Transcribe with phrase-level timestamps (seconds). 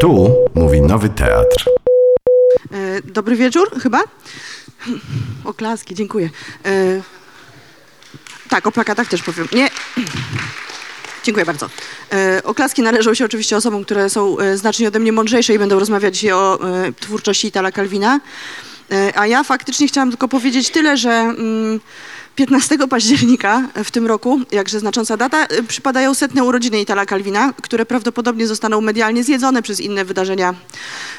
[0.00, 1.64] Tu mówi Nowy Teatr.
[2.72, 4.02] E, Dobry wieczór, chyba?
[5.44, 6.30] Oklaski, dziękuję.
[6.66, 7.00] E,
[8.48, 9.48] Tak, o plakatach też powiem.
[9.52, 9.68] Nie.
[11.24, 11.70] Dziękuję bardzo.
[12.12, 15.78] E, Oklaski należą się oczywiście osobom, które są e, znacznie ode mnie mądrzejsze i będą
[15.78, 18.20] rozmawiać dzisiaj o e, twórczości Itala Kalwina.
[18.92, 21.80] E, A ja faktycznie chciałam tylko powiedzieć tyle, że mm,
[22.36, 27.86] 15 października w tym roku, jakże znacząca data, e, przypadają setne urodziny Itala Kalwina, które
[27.86, 30.54] prawdopodobnie zostaną medialnie zjedzone przez inne wydarzenia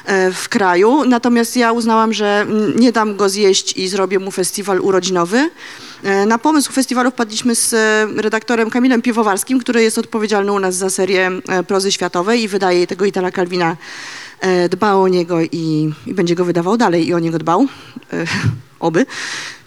[0.04, 1.04] e, w kraju.
[1.04, 5.50] Natomiast ja uznałam, że nie dam go zjeść i zrobię mu festiwal urodzinowy.
[6.02, 10.74] E, Na pomysł festiwalu wpadliśmy z e, redaktorem Kamilem Piwowarskim, który jest odpowiedzialny u nas
[10.74, 11.30] za serię
[11.66, 13.76] prozy światowej i wydaje tego Itala Kalwina.
[14.40, 17.66] E, Dba o niego i, i będzie go wydawał dalej i o niego dbał.
[18.80, 19.06] Oby.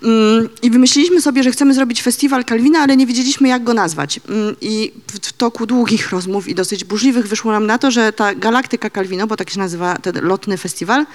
[0.03, 4.20] Mm, I wymyśliliśmy sobie, że chcemy zrobić festiwal Kalwina, ale nie wiedzieliśmy, jak go nazwać.
[4.29, 8.35] Mm, I w toku długich rozmów i dosyć burzliwych wyszło nam na to, że ta
[8.35, 11.05] Galaktyka Kalwino, bo tak się nazywa ten lotny festiwal,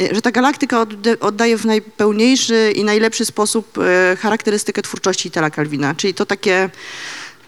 [0.00, 0.86] y, że ta galaktyka
[1.20, 5.94] oddaje w najpełniejszy i najlepszy sposób e, charakterystykę twórczości Itala Kalwina.
[5.94, 6.70] Czyli to takie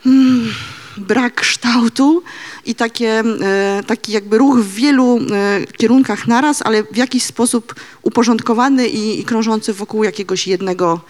[0.06, 0.54] mm,
[0.96, 2.22] brak kształtu
[2.64, 7.74] i takie, e, taki jakby ruch w wielu e, kierunkach naraz, ale w jakiś sposób
[8.02, 11.00] uporządkowany i, i krążący wokół jakiegoś jednego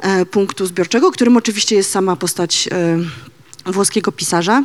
[0.00, 2.68] e, punktu zbiorczego, którym oczywiście jest sama postać
[3.66, 4.62] włoskiego pisarza.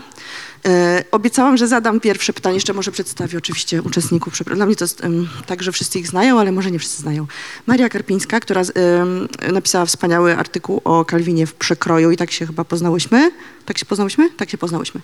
[0.65, 4.33] E, obiecałam, że zadam pierwsze pytanie, jeszcze może przedstawię oczywiście uczestników.
[4.55, 5.01] Dla mnie to jest
[5.45, 7.27] tak, że wszyscy ich znają, ale może nie wszyscy znają.
[7.67, 8.61] Maria Karpińska, która
[9.51, 13.31] napisała wspaniały artykuł o Kalwinie w przekroju i tak się chyba poznałyśmy.
[13.65, 14.29] Tak się poznałyśmy?
[14.29, 15.01] Tak się poznałyśmy.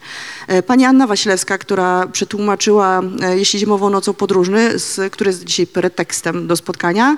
[0.47, 4.69] E, Pani Anna Wasilewska, która przetłumaczyła e, Jeśli zimową nocą podróżny,
[5.11, 7.17] który jest dzisiaj pretekstem do spotkania,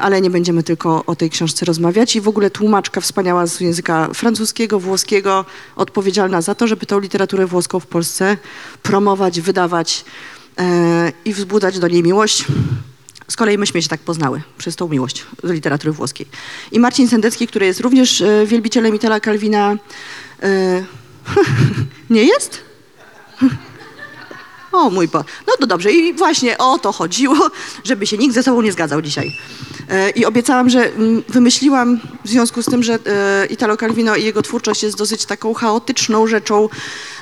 [0.00, 2.16] ale nie będziemy tylko o tej książce rozmawiać.
[2.16, 5.44] I w ogóle tłumaczka wspaniała z języka francuskiego, włoskiego,
[5.76, 8.36] odpowiedzialna za to, żeby tą literaturę włoską w Polsce
[8.82, 10.04] promować, wydawać
[10.58, 12.44] e, i wzbudzać do niej miłość.
[13.28, 16.26] Z kolei myśmy się tak poznały przez tą miłość do literatury włoskiej.
[16.72, 19.76] I Marcin Sendecki, który jest również e, wielbicielem Itala Kalwina.
[20.42, 20.84] E,
[22.10, 22.60] nie jest?
[24.72, 25.24] O mój Boże.
[25.46, 25.92] No to dobrze.
[25.92, 27.50] I właśnie o to chodziło,
[27.84, 29.32] żeby się nikt ze sobą nie zgadzał dzisiaj.
[29.90, 34.24] E, I obiecałam, że mm, wymyśliłam w związku z tym, że e, Italo Calvino i
[34.24, 36.68] jego twórczość jest dosyć taką chaotyczną rzeczą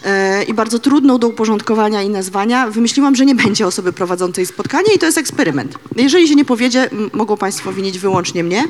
[0.04, 2.70] e, i bardzo trudną do uporządkowania i nazwania.
[2.70, 5.74] Wymyśliłam, że nie będzie osoby prowadzącej spotkanie i to jest eksperyment.
[5.96, 8.64] Jeżeli się nie powiedzie, mogą Państwo winić wyłącznie mnie,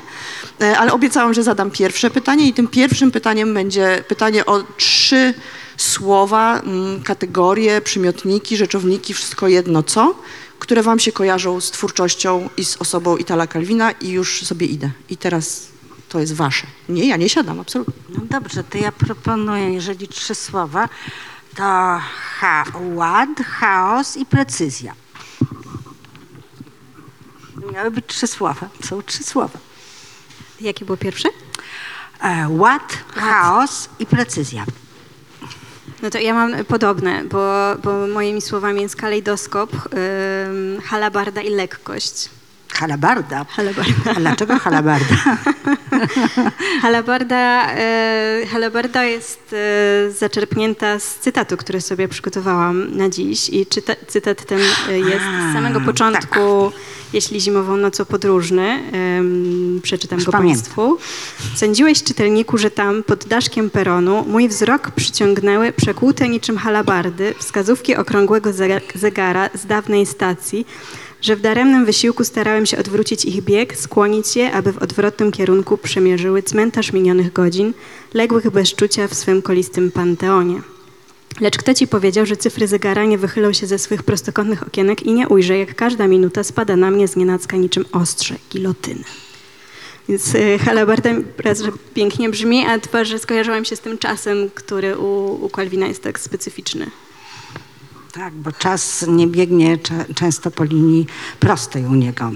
[0.78, 5.34] ale obiecałam, że zadam pierwsze pytanie i tym pierwszym pytaniem będzie pytanie o trzy
[5.76, 10.14] słowa, mm, kategorie, przymiotniki, rzeczowniki, wszystko jedno co,
[10.58, 14.90] które wam się kojarzą z twórczością i z osobą Itala Kalwina i już sobie idę.
[15.08, 15.68] I teraz
[16.08, 16.66] to jest wasze.
[16.88, 17.94] Nie, ja nie siadam, absolutnie.
[18.08, 20.88] No dobrze, to ja proponuję, jeżeli trzy słowa,
[21.56, 21.62] to
[22.38, 22.64] ha,
[22.94, 24.94] ład, chaos i precyzja.
[27.72, 28.68] Miały być trzy słowa.
[28.84, 29.58] Są trzy słowa.
[30.60, 31.28] Jakie było pierwsze?
[32.20, 34.64] E, ład, chaos i precyzja.
[36.06, 39.70] No to ja mam podobne, bo, bo moimi słowami jest kalejdoskop,
[40.84, 42.35] halabarda i lekkość.
[42.72, 43.44] Halabarda.
[43.48, 44.10] Halabarda.
[44.10, 45.16] A dlaczego halabarda?
[46.82, 53.92] Halabarda, e, halabarda jest e, zaczerpnięta z cytatu, który sobie przygotowałam na dziś i czyta,
[54.06, 56.72] cytat ten e, jest z samego początku,
[57.12, 58.62] jeśli zimową nocą podróżny,
[58.92, 60.62] em, przeczytam Już go pamiętam.
[60.62, 60.98] Państwu.
[61.54, 68.52] Sądziłeś, czytelniku, że tam, pod daszkiem peronu, mój wzrok przyciągnęły przekłute niczym halabardy wskazówki okrągłego
[68.52, 70.66] ze- zegara z dawnej stacji,
[71.26, 75.78] że w daremnym wysiłku starałem się odwrócić ich bieg, skłonić je, aby w odwrotnym kierunku
[75.78, 77.74] przemierzyły cmentarz minionych godzin,
[78.14, 80.62] ległych bez czucia w swym kolistym panteonie.
[81.40, 85.12] Lecz kto ci powiedział, że cyfry zegara nie wychylą się ze swych prostokątnych okienek i
[85.12, 89.04] nie ujrzę, jak każda minuta spada na mnie z nienacka niczym ostrze gilotyny.
[90.08, 94.50] Więc y, halabarda raz, że pięknie brzmi, a dwa, że skojarzyłam się z tym czasem,
[94.54, 96.86] który u, u Kalwina jest tak specyficzny.
[98.16, 99.78] Tak, bo czas nie biegnie
[100.14, 101.06] często po linii
[101.40, 102.30] prostej u niego.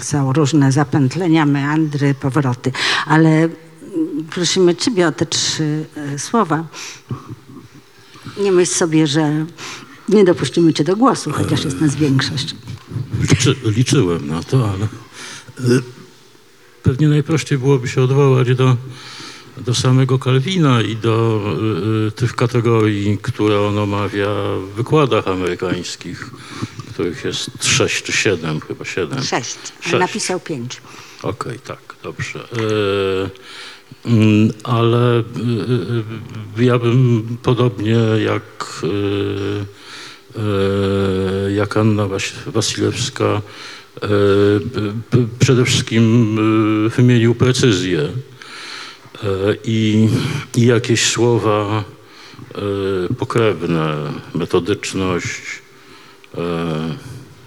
[0.00, 2.72] Są różne zapętlenia, meandry, powroty.
[3.06, 3.50] Ale mm,
[4.30, 6.64] prosimy Ciebie o te trzy e, słowa.
[8.40, 9.46] Nie myśl sobie, że
[10.08, 12.54] nie dopuścimy Cię do głosu, chociaż jest nas większość.
[13.30, 14.84] Liczy, liczyłem na to, ale
[15.70, 15.82] y,
[16.82, 18.76] pewnie najprościej byłoby się odwołać do,
[19.56, 21.40] do samego Kalwina i do
[22.04, 24.28] y, y, tych kategorii, które on omawia
[24.72, 26.30] w wykładach amerykańskich,
[26.92, 29.22] których jest sześć czy siedem, chyba siedem.
[29.22, 29.56] Sześć.
[29.80, 29.98] Sześć.
[29.98, 30.80] Napisał pięć.
[31.22, 32.38] Okej, tak, dobrze.
[32.38, 35.22] E, mm, ale y,
[36.58, 38.88] y, y, ja bym podobnie jak, y,
[41.48, 42.08] y, jak Anna
[42.46, 43.42] Wasilewska
[45.38, 46.36] przede wszystkim
[46.96, 48.08] wymienił precyzję
[49.64, 50.08] i,
[50.56, 51.84] i jakieś słowa
[52.54, 55.40] e, pokrewne, metodyczność,
[56.34, 56.40] e,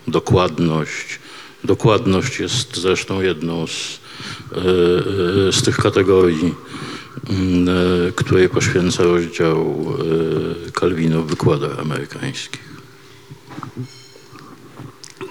[0.08, 1.20] dokładność.
[1.64, 4.00] Dokładność jest zresztą jedną z,
[4.52, 4.62] e, e,
[5.52, 6.54] z tych kategorii,
[7.30, 9.86] m, e, której poświęca rozdział
[10.68, 12.66] e, Kalwino w wykładach amerykańskich.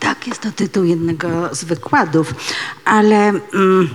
[0.01, 2.35] Tak, jest to tytuł jednego z wykładów,
[2.85, 3.89] ale mm,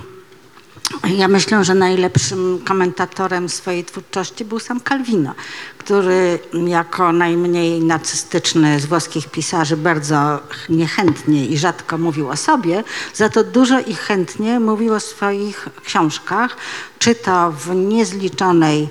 [1.16, 5.34] ja myślę, że najlepszym komentatorem swojej twórczości był sam Calvino,
[5.78, 12.84] który jako najmniej nacystyczny z włoskich pisarzy bardzo niechętnie i rzadko mówił o sobie,
[13.14, 16.56] za to dużo i chętnie mówił o swoich książkach,
[16.98, 18.88] czy to w niezliczonej,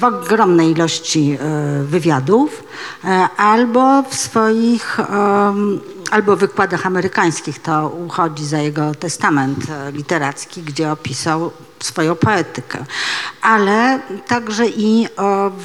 [0.00, 2.64] w ogromnej ilości e, wywiadów,
[3.04, 4.98] e, albo w swoich
[6.10, 11.50] albo w wykładach amerykańskich, to uchodzi za jego testament e, literacki, gdzie opisał
[11.80, 12.84] swoją poetykę.
[13.42, 15.06] Ale także i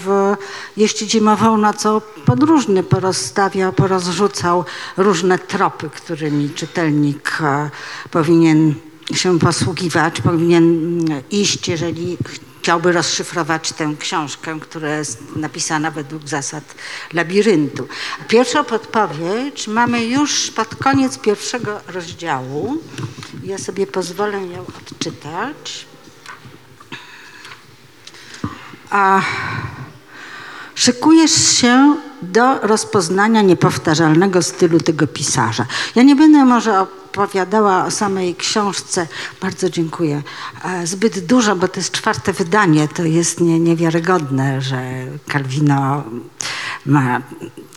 [0.03, 0.35] w
[0.77, 4.65] Jeśli zimową nocą podróżny porozstawiał, porozrzucał
[4.97, 7.69] różne tropy, którymi czytelnik e,
[8.11, 8.73] powinien
[9.13, 10.99] się posługiwać, powinien
[11.31, 12.17] iść, jeżeli
[12.65, 16.75] chciałby rozszyfrować tę książkę, która jest napisana według zasad
[17.13, 17.87] labiryntu.
[18.27, 22.77] Pierwszą podpowiedź mamy już pod koniec pierwszego rozdziału.
[23.43, 25.85] Ja sobie pozwolę ją odczytać.
[28.89, 29.21] A
[30.75, 35.65] szykujesz się do rozpoznania niepowtarzalnego stylu tego pisarza.
[35.95, 39.07] Ja nie będę może opowiadała o samej książce,
[39.41, 40.23] bardzo dziękuję,
[40.63, 44.81] e, zbyt dużo, bo to jest czwarte wydanie, to jest nie, niewiarygodne, że
[45.31, 46.03] Calvino
[46.85, 47.21] ma,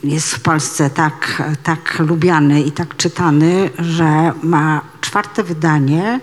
[0.05, 6.21] jest w Polsce tak, tak lubiany i tak czytany, że ma czwarte wydanie,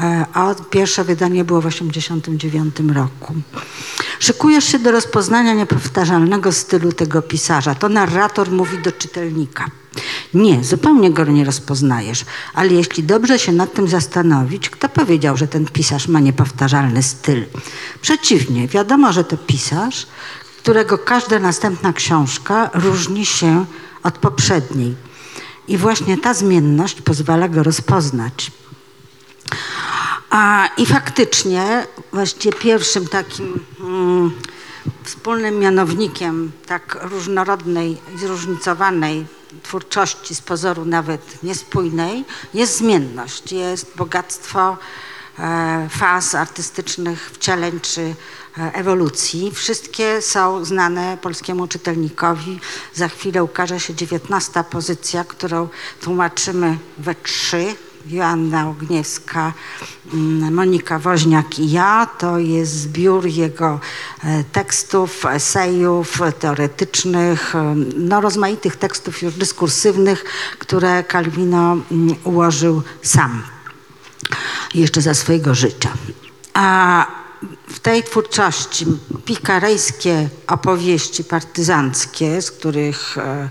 [0.00, 3.34] e, a pierwsze wydanie było w 1989 roku.
[4.22, 7.74] Szykujesz się do rozpoznania niepowtarzalnego stylu tego pisarza.
[7.74, 9.66] To narrator mówi do czytelnika.
[10.34, 12.24] Nie, zupełnie go nie rozpoznajesz,
[12.54, 17.44] ale jeśli dobrze się nad tym zastanowić, kto powiedział, że ten pisarz ma niepowtarzalny styl?
[18.00, 20.06] Przeciwnie, wiadomo, że to pisarz,
[20.58, 23.64] którego każda następna książka różni się
[24.02, 24.94] od poprzedniej.
[25.68, 28.50] I właśnie ta zmienność pozwala go rozpoznać.
[30.32, 34.30] A, I faktycznie właściwie pierwszym takim mm,
[35.04, 39.26] wspólnym mianownikiem tak różnorodnej i zróżnicowanej
[39.62, 42.24] twórczości, z pozoru nawet niespójnej,
[42.54, 44.76] jest zmienność, jest bogactwo
[45.38, 48.14] e, faz artystycznych wcieleń czy e,
[48.74, 49.50] ewolucji.
[49.54, 52.60] Wszystkie są znane polskiemu czytelnikowi.
[52.94, 55.68] Za chwilę ukaże się dziewiętnasta pozycja, którą
[56.00, 57.76] tłumaczymy we trzy.
[58.06, 59.52] Joanna Ogniewska,
[60.14, 62.06] mm, Monika Woźniak i ja.
[62.18, 63.80] To jest zbiór jego
[64.24, 70.24] e, tekstów, esejów teoretycznych, e, no rozmaitych tekstów już dyskursywnych,
[70.58, 73.42] które Calvino mm, ułożył sam
[74.74, 75.92] jeszcze za swojego życia.
[76.54, 77.21] A
[77.68, 78.86] w tej twórczości
[79.24, 83.50] pikarejskie opowieści partyzanckie, z których e,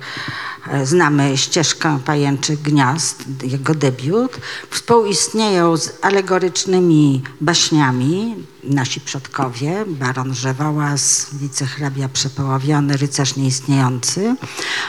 [0.72, 4.38] e, znamy ścieżkę Pajęczych Gniazd, jego debiut,
[4.70, 8.36] współistnieją z alegorycznymi baśniami.
[8.64, 14.36] Nasi przodkowie, baron Żewołas, wicehrabia przepołowiony, rycerz nieistniejący,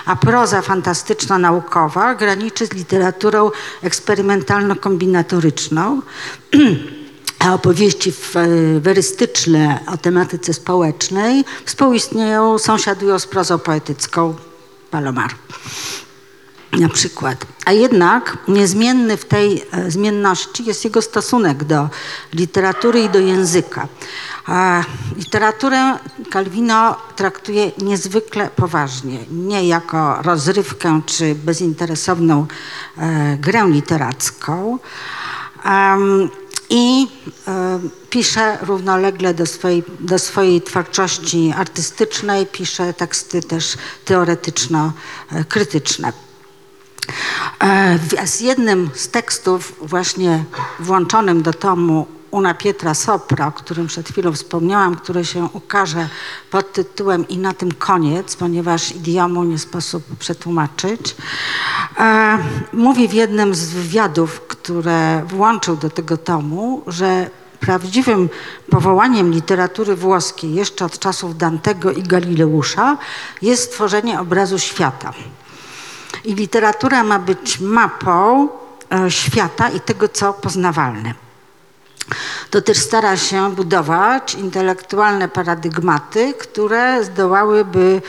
[0.05, 3.51] a proza fantastyczno-naukowa graniczy z literaturą
[3.83, 6.03] eksperymentalno-kombinatoryczną,
[7.51, 8.35] opowieści w-
[8.81, 14.35] werystyczne o tematyce społecznej współistnieją, sąsiadują z prozą poetycką
[14.91, 15.31] Palomar
[16.73, 17.47] na przykład.
[17.65, 21.89] A jednak niezmienny w tej e, zmienności jest jego stosunek do
[22.33, 23.89] literatury i do języka.
[24.47, 24.85] A
[25.17, 25.99] literaturę
[26.33, 32.47] Calvino traktuje niezwykle poważnie, nie jako rozrywkę czy bezinteresowną
[32.99, 34.79] e, grę literacką.
[35.65, 36.31] Em,
[36.75, 37.07] I
[37.49, 46.13] e, pisze równolegle do swojej, do swojej twórczości artystycznej, pisze teksty też teoretyczno-krytyczne.
[47.61, 50.45] E, Z jednym z tekstów właśnie
[50.81, 56.09] włączonym do tomu Una Pietra Sopra, o którym przed chwilą wspomniałam, który się ukaże
[56.51, 61.17] pod tytułem I na tym koniec, ponieważ idiomu nie sposób przetłumaczyć,
[61.99, 62.39] e,
[62.73, 68.29] mówi w jednym z wywiadów, które włączył do tego tomu, że prawdziwym
[68.71, 72.99] powołaniem literatury włoskiej jeszcze od czasów Dantego i Galileusza
[73.43, 75.13] jest stworzenie obrazu świata.
[76.25, 78.49] I literatura ma być mapą
[78.91, 81.15] e, świata i tego, co poznawalne.
[82.51, 88.03] To też stara się budować intelektualne paradygmaty, które zdołałyby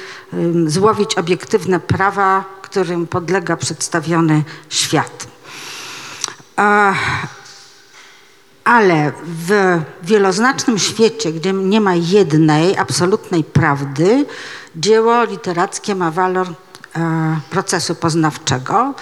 [0.65, 5.27] złowić obiektywne prawa, którym podlega przedstawiony świat.
[8.63, 14.25] Ale w wieloznacznym świecie, gdzie nie ma jednej absolutnej prawdy,
[14.75, 18.93] dzieło literackie ma walor e, procesu poznawczego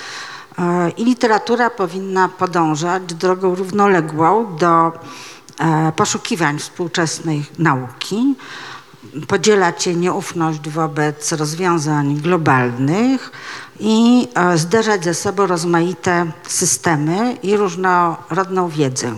[0.98, 4.92] i literatura powinna podążać drogą równoległą do
[5.60, 8.36] e, poszukiwań współczesnej nauki,
[9.28, 13.32] podzielać jej nieufność wobec rozwiązań globalnych
[13.80, 19.14] i e, zderzać ze sobą rozmaite systemy i różnorodną wiedzę.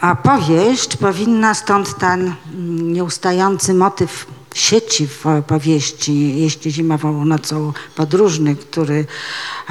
[0.00, 8.56] A powieść powinna stąd ten mm, nieustający motyw sieci w powieści, jeśli zimową nocą podróżny,
[8.56, 9.06] który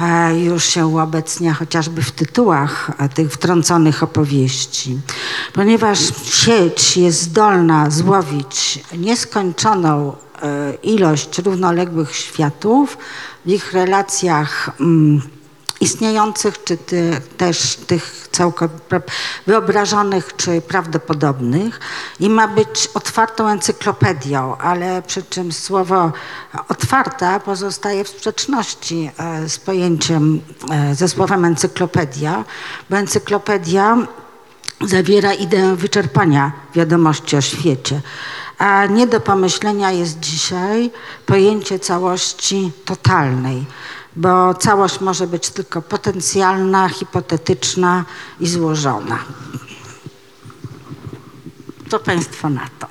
[0.00, 4.98] e, już się uobecnia chociażby w tytułach e, tych wtrąconych opowieści.
[5.52, 12.98] Ponieważ sieć jest zdolna złowić nieskończoną e, ilość równoległych światów
[13.46, 15.22] w ich relacjach mm,
[15.80, 19.00] istniejących, czy ty, też tych całkowicie
[19.46, 21.80] wyobrażonych, czy prawdopodobnych
[22.20, 26.12] i ma być otwartą encyklopedią, ale przy czym słowo
[26.68, 32.44] otwarta pozostaje w sprzeczności e, z pojęciem, e, ze słowem encyklopedia,
[32.90, 33.96] bo encyklopedia
[34.80, 38.00] zawiera ideę wyczerpania wiadomości o świecie.
[38.58, 40.90] A nie do pomyślenia jest dzisiaj
[41.26, 43.66] pojęcie całości totalnej,
[44.16, 48.04] bo całość może być tylko potencjalna, hipotetyczna
[48.40, 49.18] i złożona.
[51.90, 52.86] Co Państwo na to?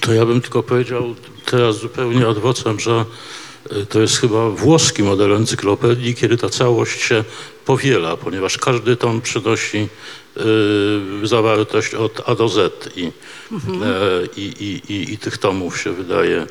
[0.00, 3.04] To ja bym tylko powiedział teraz zupełnie odwrotnie, że
[3.72, 7.24] y, to jest chyba włoski model encyklopedii, kiedy ta całość się
[7.64, 9.88] powiela, ponieważ każdy tom przynosi
[11.22, 13.10] y, zawartość od A do Z i, e,
[14.36, 16.46] i, i, i, i tych tomów się wydaje.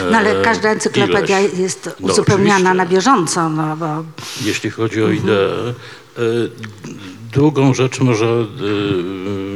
[0.00, 1.58] E, No ale każda encyklopedia ileś.
[1.58, 2.74] jest No, uzupełniana oczywiście.
[2.74, 4.04] na bieżąco, no bo
[4.44, 5.74] jeśli chodzi o ideę.
[6.18, 6.22] E,
[7.32, 8.46] Drugą rzecz, może e,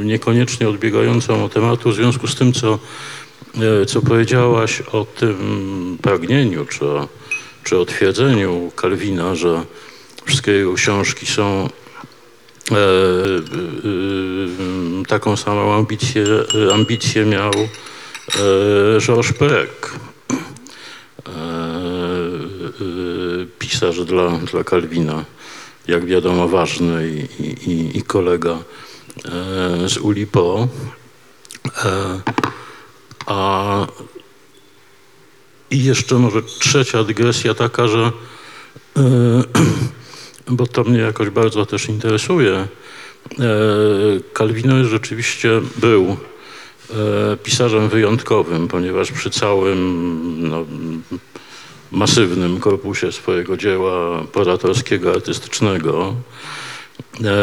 [0.05, 2.79] niekoniecznie odbiegającą od tematu, w związku z tym, co,
[3.81, 7.07] e, co powiedziałaś o tym pragnieniu, czy o,
[7.63, 9.63] czy o twierdzeniu Kalwina, że
[10.25, 11.69] wszystkie jego książki są
[12.71, 12.79] e, e, e,
[15.07, 16.23] taką samą ambicję,
[16.73, 17.67] ambicję miał e,
[19.01, 19.99] Georges Perec e, e,
[23.59, 25.25] pisarz dla, dla Kalwina,
[25.87, 27.07] jak wiadomo ważny
[27.39, 30.67] i, i, i- kolega e, z Ulipo.
[31.85, 32.21] E,
[33.25, 33.87] a
[35.71, 38.11] i jeszcze może trzecia dygresja taka, że
[38.97, 39.01] e,
[40.57, 42.53] bo to mnie jakoś bardzo też interesuje.
[42.55, 42.67] E,
[44.33, 46.15] Kalwino rzeczywiście był e,
[47.43, 50.65] pisarzem wyjątkowym, ponieważ przy całym no,
[51.91, 56.15] masywnym korpusie swojego dzieła poratorskiego, artystycznego
[57.23, 57.33] e, e,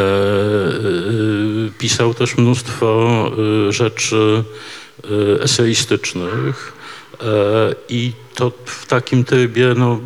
[1.78, 3.30] pisał też mnóstwo
[3.68, 4.44] e, rzeczy
[5.04, 6.72] e, eseistycznych
[7.20, 7.24] e,
[7.88, 10.00] i to w takim trybie no,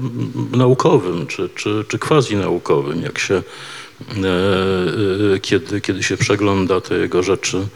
[0.52, 3.42] naukowym czy, czy, czy quasi-naukowym, jak się e, e,
[5.42, 7.66] kiedy, kiedy się przegląda te jego rzeczy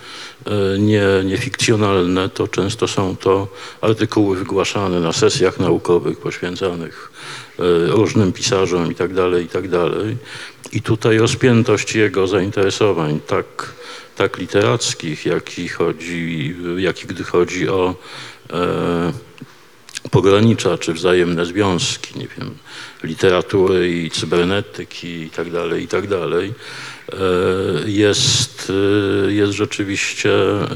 [0.47, 3.49] e, nie, niefikcjonalne, to często są to
[3.81, 7.13] artykuły wygłaszane na sesjach naukowych poświęcanych
[7.59, 9.65] e, różnym pisarzom i tak dalej, i tak.
[10.73, 13.73] I tutaj rozpiętość jego zainteresowań, tak,
[14.17, 17.95] tak literackich, jak i, chodzi, jak i gdy chodzi o
[18.53, 19.13] e,
[20.11, 22.55] pogranicza czy wzajemne związki, nie wiem,
[23.03, 26.55] literatury i cybernetyki i tak dalej, i tak dalej,
[27.13, 27.17] e,
[27.91, 28.73] jest,
[29.27, 30.67] e, jest rzeczywiście e,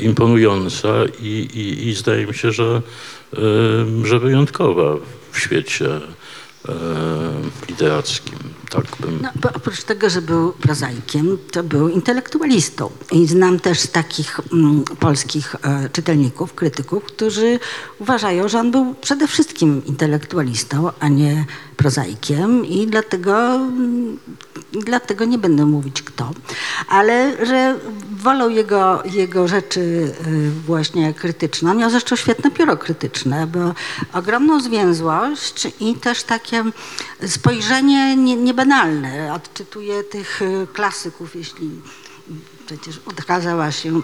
[0.00, 0.88] imponująca
[1.22, 2.82] i, i, i zdaje mi się, że,
[4.04, 4.96] że wyjątkowa
[5.32, 5.88] w świecie
[7.68, 8.38] literackim.
[8.70, 12.90] Tak bym No, bo oprócz tego, że był prozaikiem, to był intelektualistą.
[13.12, 17.58] I znam też takich mm, polskich e, czytelników, krytyków, którzy
[17.98, 21.44] uważają, że on był przede wszystkim intelektualistą, a nie
[21.76, 24.18] prozaikiem i dlatego, mm,
[24.72, 26.30] dlatego nie będę mówić kto,
[26.88, 27.78] ale że
[28.10, 29.80] wolą jego, jego rzeczy
[30.26, 31.74] y, właśnie krytyczne.
[31.74, 33.74] Miał zresztą świetne pióro krytyczne, bo
[34.18, 36.64] ogromną zwięzłość i też takie
[37.26, 39.34] spojrzenie nie- niebanalne.
[39.34, 41.70] Odczytuje tych y, klasyków, jeśli
[42.66, 44.00] przecież ukazała się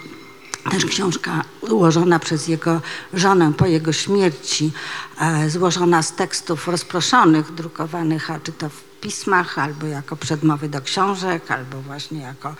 [0.70, 2.80] też książka ułożona przez jego
[3.14, 4.72] żonę po jego śmierci,
[5.20, 10.80] e, złożona z tekstów rozproszonych, drukowanych, a czy to w pismach, albo jako przedmowy do
[10.80, 12.54] książek, albo właśnie jako,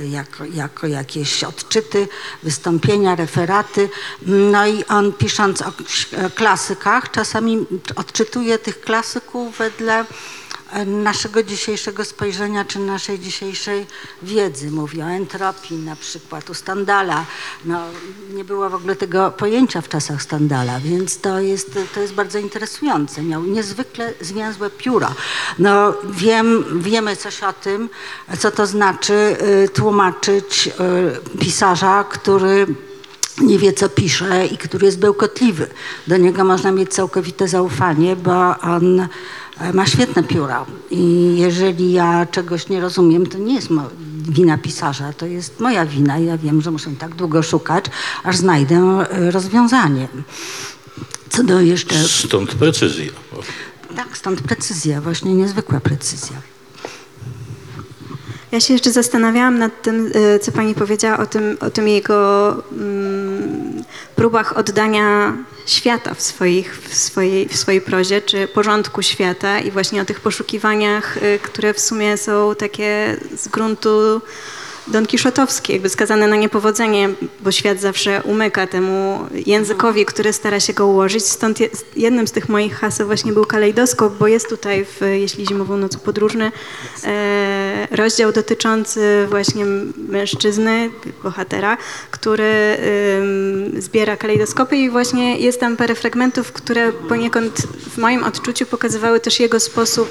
[0.00, 2.08] jako, jako jakieś odczyty,
[2.42, 3.88] wystąpienia, referaty.
[4.26, 5.72] No i on pisząc o
[6.34, 10.04] klasykach, czasami odczytuje tych klasyków wedle
[10.86, 13.86] naszego dzisiejszego spojrzenia czy naszej dzisiejszej
[14.22, 14.70] wiedzy.
[14.70, 17.24] Mówi o entropii na przykład u Standala.
[17.64, 17.80] No,
[18.34, 22.38] nie było w ogóle tego pojęcia w czasach Standala, więc to jest, to jest bardzo
[22.38, 23.22] interesujące.
[23.22, 25.14] Miał niezwykle zwięzłe pióro.
[25.58, 27.88] No, wiem, wiemy coś o tym,
[28.38, 30.66] co to znaczy y, tłumaczyć
[31.34, 32.66] y, pisarza, który
[33.40, 35.66] nie wie, co pisze i który jest bełkotliwy.
[36.06, 39.08] Do niego można mieć całkowite zaufanie, bo on
[39.74, 40.66] ma świetne pióra.
[40.90, 43.68] I jeżeli ja czegoś nie rozumiem, to nie jest
[44.28, 46.18] wina pisarza, to jest moja wina.
[46.18, 47.84] Ja wiem, że muszę tak długo szukać,
[48.24, 50.08] aż znajdę e, rozwiązanie.
[51.30, 51.94] Co do jeszcze...
[52.04, 53.12] Stąd precyzja.
[53.96, 56.36] Tak, stąd precyzja, właśnie niezwykła precyzja.
[58.52, 62.50] Ja się jeszcze zastanawiałam nad tym, e, co pani powiedziała o tym, o tym jego
[62.72, 63.84] mm,
[64.16, 65.36] próbach oddania
[65.66, 70.20] świata w, swoich, w, swojej, w swojej prozie, czy porządku świata i właśnie o tych
[70.20, 74.20] poszukiwaniach, e, które w sumie są takie z gruntu
[74.88, 77.08] Don Kiszotowski, jakby skazane na niepowodzenie,
[77.40, 81.24] bo świat zawsze umyka temu językowi, który stara się go ułożyć.
[81.24, 85.46] Stąd jest, jednym z tych moich haseł właśnie był kalejdoskop, bo jest tutaj, w, jeśli
[85.46, 86.52] zimową nocą podróżny,
[87.04, 87.57] e,
[87.90, 89.64] rozdział dotyczący właśnie
[90.08, 90.90] mężczyzny,
[91.22, 91.76] bohatera,
[92.10, 92.76] który
[93.78, 97.56] zbiera kalejdoskopy i właśnie jest tam parę fragmentów, które poniekąd
[97.90, 100.10] w moim odczuciu pokazywały też jego sposób,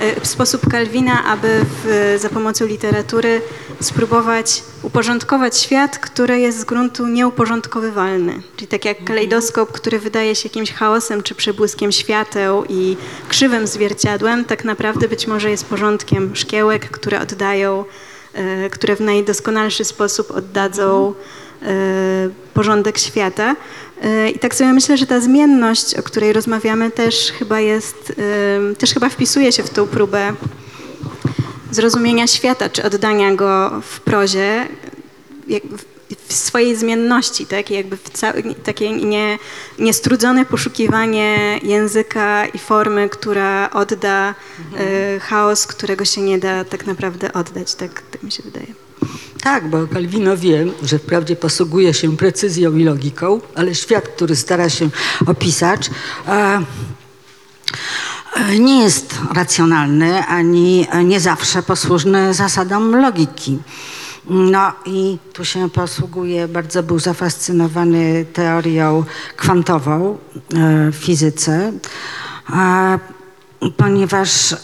[0.00, 1.48] e, sposób Kalwina, aby
[1.84, 3.40] w, za pomocą literatury
[3.80, 8.42] spróbować uporządkować świat, który jest z gruntu nieuporządkowywalny.
[8.56, 12.96] Czyli tak jak kalejdoskop, który wydaje się jakimś chaosem czy przebłyskiem świateł i
[13.28, 17.84] krzywym zwierciadłem, tak naprawdę być może jest porządkiem szkiełek, które oddają,
[18.34, 21.14] e, które w najdoskonalszy sposób oddadzą
[21.62, 21.66] e,
[22.54, 23.56] porządek świata.
[24.02, 28.12] E, I tak sobie myślę, że ta zmienność, o której rozmawiamy, też chyba jest,
[28.78, 30.32] też chyba wpisuje się w tą próbę
[31.70, 34.68] zrozumienia świata, czy oddania go w prozie,
[36.28, 37.70] w swojej zmienności, tak?
[37.70, 38.10] jakby w
[38.64, 39.38] takie nie,
[39.78, 44.34] niestrudzone poszukiwanie języka i formy, która odda
[44.76, 48.66] e, chaos, którego się nie da tak naprawdę oddać, tak, tak mi się wydaje.
[49.42, 54.68] Tak, bo Calvino wie, że wprawdzie posługuje się precyzją i logiką, ale świat, który stara
[54.68, 54.90] się
[55.26, 55.90] opisać,
[56.28, 56.60] e,
[58.58, 63.58] nie jest racjonalny ani nie zawsze posłuszny zasadom logiki.
[64.28, 69.04] No i tu się posługuje, bardzo był zafascynowany teorią
[69.36, 70.18] kwantową
[70.54, 71.72] e, w fizyce,
[73.76, 74.56] ponieważ e,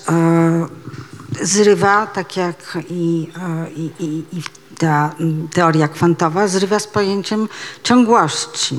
[1.42, 3.30] zrywa, tak jak e, i,
[3.76, 4.42] i, i
[4.78, 5.14] ta
[5.52, 7.48] teoria kwantowa, zrywa z pojęciem
[7.82, 8.78] ciągłości,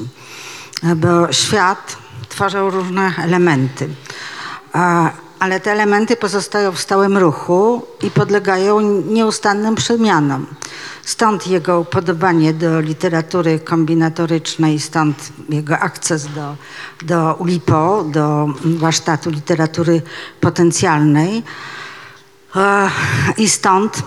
[0.96, 1.98] bo świat
[2.30, 3.90] tworzą różne elementy
[5.39, 10.45] ale te elementy pozostają w stałym ruchu i podlegają nieustannym przemianom.
[11.04, 16.56] Stąd jego upodobanie do literatury kombinatorycznej, stąd jego akces do,
[17.02, 20.02] do ULIPO, do warsztatu literatury
[20.41, 21.43] potencjalnej.
[23.38, 24.04] I stąd,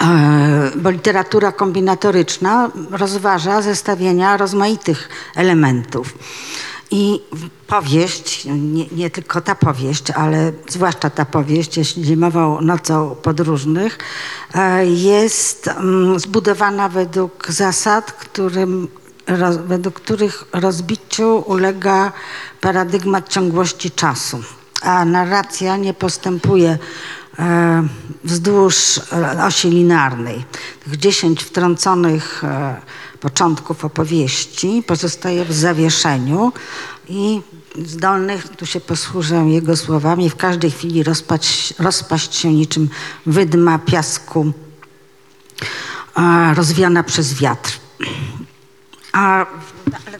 [0.00, 6.14] e, bo literatura kombinatoryczna rozważa zestawienia rozmaitych elementów.
[6.96, 7.20] I
[7.66, 13.98] powieść, nie, nie, tylko ta powieść, ale zwłaszcza ta powieść, jeśli zimową nocą podróżnych,
[14.54, 18.88] e, jest mm, zbudowana według zasad, którym,
[19.66, 22.12] według których rozbiciu ulega
[22.60, 24.42] paradygmat ciągłości czasu.
[24.82, 26.78] A narracja nie postępuje
[27.38, 27.88] e,
[28.24, 30.44] wzdłuż e, osi linearnej.
[30.84, 32.42] Tych dziesięć wtrąconych
[33.24, 36.52] początków opowieści pozostaje w zawieszeniu
[37.08, 37.40] i
[37.84, 42.88] zdolnych, tu się posłużę jego słowami, w każdej chwili rozpaść, rozpaść się niczym
[43.26, 44.52] wydma piasku
[46.54, 47.72] rozwiana przez wiatr.
[49.12, 49.46] A,
[50.06, 50.18] ale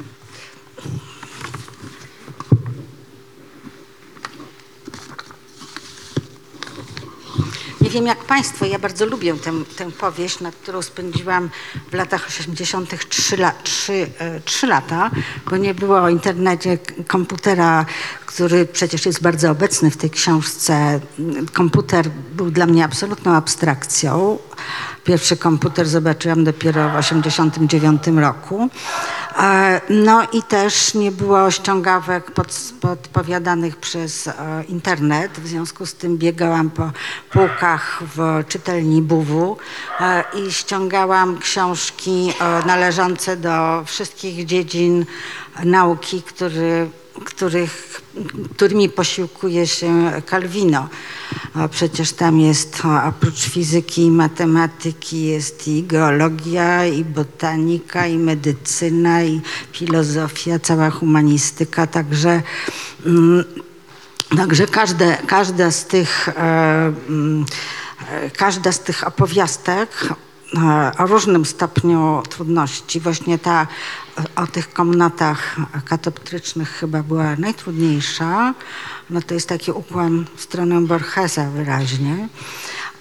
[7.95, 11.51] wiem jak Państwo, ja bardzo lubię tę, tę powieść, nad którą spędziłam
[11.91, 13.09] w latach 80.
[13.09, 14.07] 3, la, 3,
[14.45, 15.11] 3 lata,
[15.51, 17.87] bo nie było o internecie komputera,
[18.27, 21.01] który przecież jest bardzo obecny w tej książce.
[21.53, 24.39] Komputer był dla mnie absolutną abstrakcją,
[25.05, 28.69] Pierwszy komputer zobaczyłam dopiero w 1989 roku.
[29.39, 34.33] E, No i też nie było ściągawek pod, podpowiadanych przez e,
[34.69, 35.41] internet.
[35.41, 36.91] W związku z tym biegałam po
[37.31, 39.57] półkach w czytelni BUW
[40.01, 42.33] e, i ściągałam książki
[42.67, 45.07] należące do wszystkich dziedzin
[45.65, 46.91] nauki, który,
[47.25, 48.03] których,
[48.55, 50.89] którymi posiłkuje się Calvino.
[51.71, 59.41] Przecież tam jest oprócz fizyki i matematyki jest i geologia, i botanika, i medycyna, i
[59.73, 62.43] filozofia, cała humanistyka, także
[63.07, 63.45] mm,
[64.37, 66.33] Także każde, każda, z tych, e,
[67.09, 67.45] mm,
[68.11, 70.09] e, każda z tych opowiastek
[70.99, 73.67] o różnym stopniu trudności, właśnie ta
[74.37, 78.55] o tych komnatach katoptrycznych chyba była najtrudniejsza.
[79.11, 82.29] No to jest taki ukłon w stronę Borgesa wyraźnie.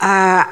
[0.01, 0.05] E,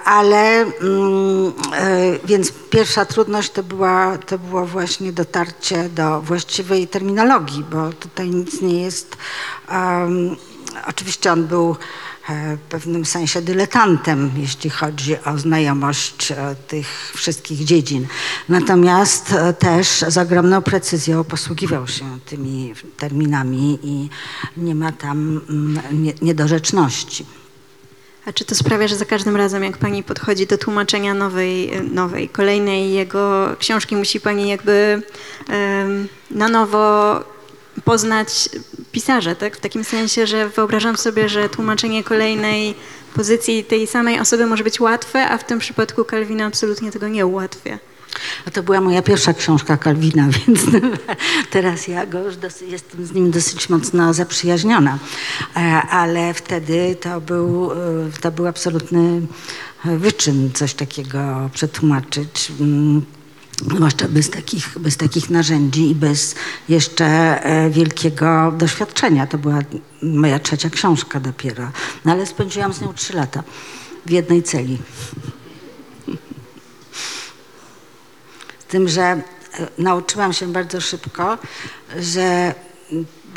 [0.06, 7.64] Ale mm, e, więc pierwsza trudność to, była, to było właśnie dotarcie do właściwej terminologii,
[7.72, 9.18] bo tutaj nic nie jest.
[10.88, 11.76] Oczywiście on był
[12.30, 18.08] e, w pewnym sensie dyletantem, jeśli chodzi o znajomość e, tych wszystkich dziedzin.
[18.50, 24.10] Natomiast e, też z ogromną precyzją posługiwał się tymi terminami i
[24.58, 27.26] nie ma tam mm, nie- niedorzeczności.
[28.26, 32.30] A czy to sprawia, że za każdym razem, jak pani podchodzi do tłumaczenia nowej, nowej
[32.30, 35.02] kolejnej jego książki, musi pani jakby
[36.32, 37.16] na nowo
[37.84, 38.50] poznać
[38.92, 39.58] pisarza, tak?
[39.58, 42.76] W takim sensie, że wyobrażam sobie, że tłumaczenie kolejnej
[43.14, 47.26] pozycji tej samej osoby może być łatwe, a w tym przypadku Calvina absolutnie tego nie
[47.26, 47.80] ułatwia.
[48.46, 50.60] No to była moja pierwsza książka Kalwina, więc
[51.52, 52.36] teraz ja go już
[52.68, 54.98] jestem z nim dosyć mocno zaprzyjaźniona.
[55.56, 57.76] E, Ale wtedy to był, e,
[58.22, 59.22] to był absolutny
[59.86, 62.52] wyczyn coś takiego przetłumaczyć.
[63.62, 66.36] Zwłaszcza bez takich, bez takich narzędzi i bez
[66.70, 69.28] jeszcze e, wielkiego doświadczenia.
[69.28, 69.60] To była
[70.02, 71.72] moja trzecia książka dopiero.
[72.06, 73.44] No ale spędziłam z nią trzy lata
[74.06, 74.78] w jednej celi.
[78.60, 79.22] Z tym, że e,
[79.78, 81.38] nauczyłam się bardzo szybko,
[82.00, 82.56] że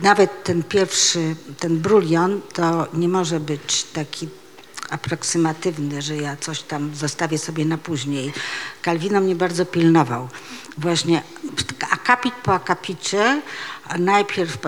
[0.03, 4.29] nawet ten pierwszy, ten brulion, to nie może być taki
[4.91, 8.33] aproksymatywny, że ja coś tam zostawię sobie na później.
[8.85, 10.29] Calvino mnie bardzo pilnował.
[10.79, 11.23] Właśnie
[11.91, 13.43] akapit po akapicie,
[13.99, 14.59] najpierw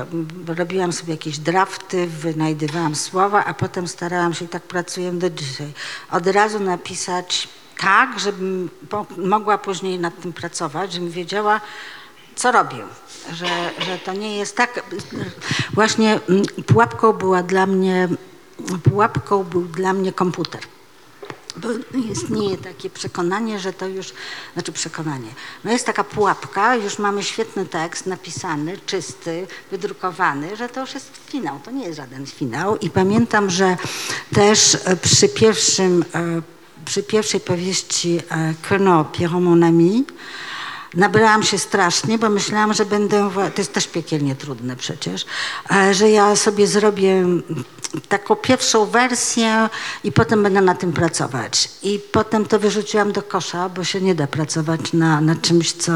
[0.46, 5.72] robiłam sobie jakieś drafty, wynajdywałam słowa, a potem starałam się, tak pracuję do dzisiaj,
[6.10, 7.48] od razu napisać
[7.78, 8.70] tak, żebym
[9.16, 11.60] mogła później nad tym pracować, żebym wiedziała,
[12.36, 12.84] co robię.
[13.32, 14.82] Że, że to nie jest tak.
[15.72, 18.08] Właśnie mm, pułapką była dla mnie,
[18.82, 20.60] pułapką był dla mnie komputer.
[21.56, 21.68] Bo
[22.12, 24.12] istnieje takie przekonanie, że to już,
[24.54, 25.28] znaczy przekonanie,
[25.64, 31.10] no jest taka pułapka, już mamy świetny tekst napisany, czysty, wydrukowany, że to już jest
[31.26, 32.76] finał, to nie jest żaden finał.
[32.76, 33.76] I pamiętam, że
[34.34, 36.42] też e, przy pierwszym, e,
[36.84, 40.04] przy pierwszej powieści e, Colonel Pierrot Mon Ami,
[40.94, 45.26] Nabrałam się strasznie, bo myślałam, że będę, to jest też piekielnie trudne przecież,
[45.92, 47.26] że ja sobie zrobię
[48.00, 49.68] taką pierwszą wersję
[50.04, 51.70] i potem będę na tym pracować.
[51.82, 55.92] I potem to wyrzuciłam do kosza, bo się nie da pracować na, na czymś, co,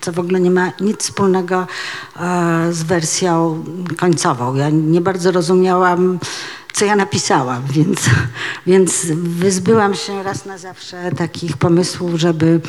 [0.00, 1.66] co w ogóle nie ma nic wspólnego
[2.16, 3.64] e, z wersją
[3.96, 4.54] końcową.
[4.54, 6.18] Ja nie bardzo rozumiałam,
[6.72, 8.00] co ja napisałam, więc,
[8.66, 12.60] więc wyzbyłam się raz na zawsze takich pomysłów, żeby,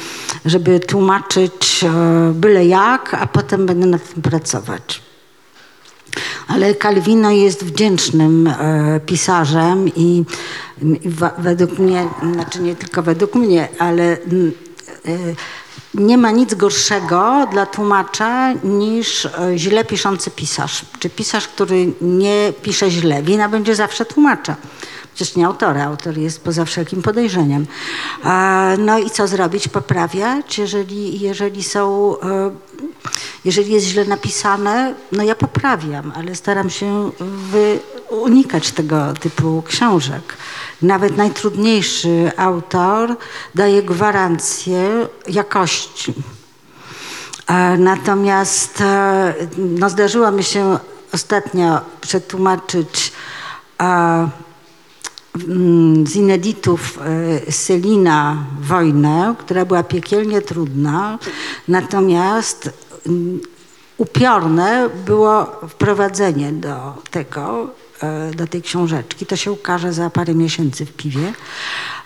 [0.46, 5.13] żeby tłumaczyć e, byle jak, a potem będę nad tym pracować.
[6.48, 10.24] Ale Calvino jest wdzięcznym e, pisarzem i,
[10.82, 14.52] i wa- według mnie, znaczy nie tylko według mnie, ale mm,
[15.06, 15.10] e,
[15.94, 20.86] nie ma nic gorszego dla tłumacza niż e, źle piszący pisarz.
[21.00, 23.24] Czy pisarz, który nie pisze źle.
[23.24, 24.56] Wina będzie zawsze tłumacza.
[25.16, 27.66] Przecież nie autora, autor jest poza wszelkim podejrzeniem.
[28.78, 29.68] No i co zrobić?
[29.68, 32.52] Poprawiać, jeżeli, jeżeli są, e,
[33.46, 40.38] jeżeli jest źle napisane, no ja poprawiam, ale staram się wy, unikać tego typu książek.
[40.82, 43.16] Nawet najtrudniejszy autor
[43.56, 46.14] daje gwarancję jakości.
[47.48, 50.80] E, Natomiast e, no, zdarzyło mi się
[51.14, 53.12] ostatnio przetłumaczyć
[55.36, 57.00] mm, z ineditów
[57.48, 61.20] e, Selina Wojnę, która była piekielnie trudna,
[61.68, 62.70] natomiast
[63.08, 63.40] mm,
[63.98, 67.70] upiorne było wprowadzenie do tego,
[68.02, 69.26] e, do tej książeczki.
[69.26, 71.34] To się ukaże za parę miesięcy w piwie,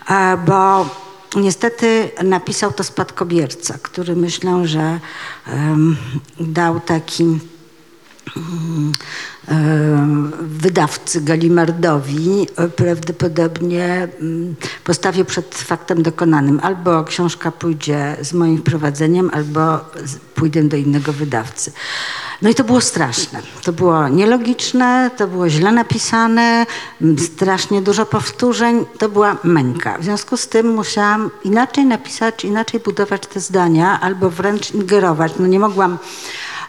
[0.10, 0.90] e, bo
[1.36, 5.00] niestety napisał to spadkobierca, który myślę, że
[6.40, 7.40] dał taki
[10.42, 16.60] wydawcy Galimardowi e, prawdopodobnie mm, postawił przed faktem dokonanym.
[16.64, 19.80] Albo książka pójdzie z moim wprowadzeniem, albo
[20.36, 21.72] pójdę do innego wydawcy.
[22.42, 23.42] No i to było straszne.
[23.64, 26.66] To było nielogiczne, to było źle napisane,
[27.18, 28.86] strasznie dużo powtórzeń.
[28.98, 29.98] To była męka.
[29.98, 35.34] W związku z tym musiałam inaczej napisać, inaczej budować te zdania, albo wręcz ingerować.
[35.40, 35.98] No nie mogłam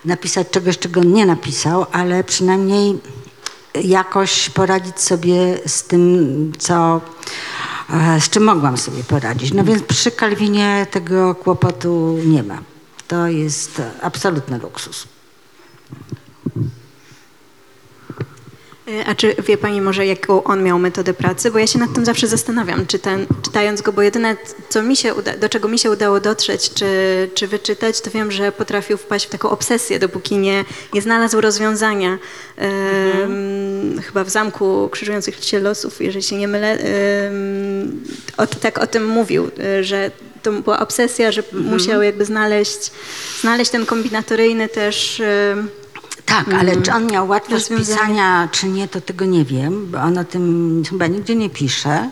[0.04, 2.98] napisać czegoś, czego nie napisał, ale przynajmniej
[3.74, 7.00] jakoś poradzić sobie z tym, co,
[7.90, 9.52] e, z czym mogłam sobie poradzić.
[9.52, 12.58] No więc przy Kalwinie tego kłopotu nie ma.
[13.08, 15.06] To jest absolutny luksus.
[19.06, 21.50] A czy wie Pani może, jaką on miał metodę pracy?
[21.50, 24.36] Bo ja się nad tym zawsze zastanawiam, czy ten, czytając go, bo jedyne,
[24.68, 26.86] co mi się uda, do czego mi się udało dotrzeć, czy,
[27.34, 32.18] czy wyczytać, to wiem, że potrafił wpaść w taką obsesję, dopóki nie, nie znalazł rozwiązania.
[32.56, 36.78] Em, chyba w Zamku Krzyżujących się Losów, jeżeli się nie mylę,
[38.36, 40.10] o, tak o tym mówił, e, że
[40.42, 42.90] to była obsesja, że musiał jakby znaleźć,
[43.40, 45.22] znaleźć ten kombinatoryjny też...
[46.28, 47.98] Tak, ale czy on miał łatwość Rozwiązanie.
[47.98, 52.10] pisania, czy nie, to tego nie wiem, bo on o tym chyba nigdzie nie pisze.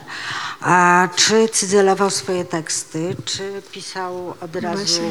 [0.61, 5.11] A czy cyzelował swoje teksty, czy pisał od razu Właśnie.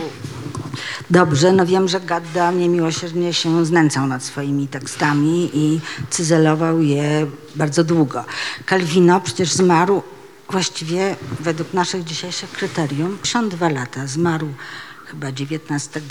[1.10, 1.52] dobrze?
[1.52, 8.26] No wiem, że Gadda niemiłosiernie się znęcał nad swoimi tekstami i cyzelował je bardzo długo.
[8.70, 10.04] Calvino przecież zmarł
[10.50, 14.08] właściwie według naszych dzisiejszych kryterium 52 lata.
[14.08, 14.48] Zmarł
[15.16, 16.02] chyba 19 e,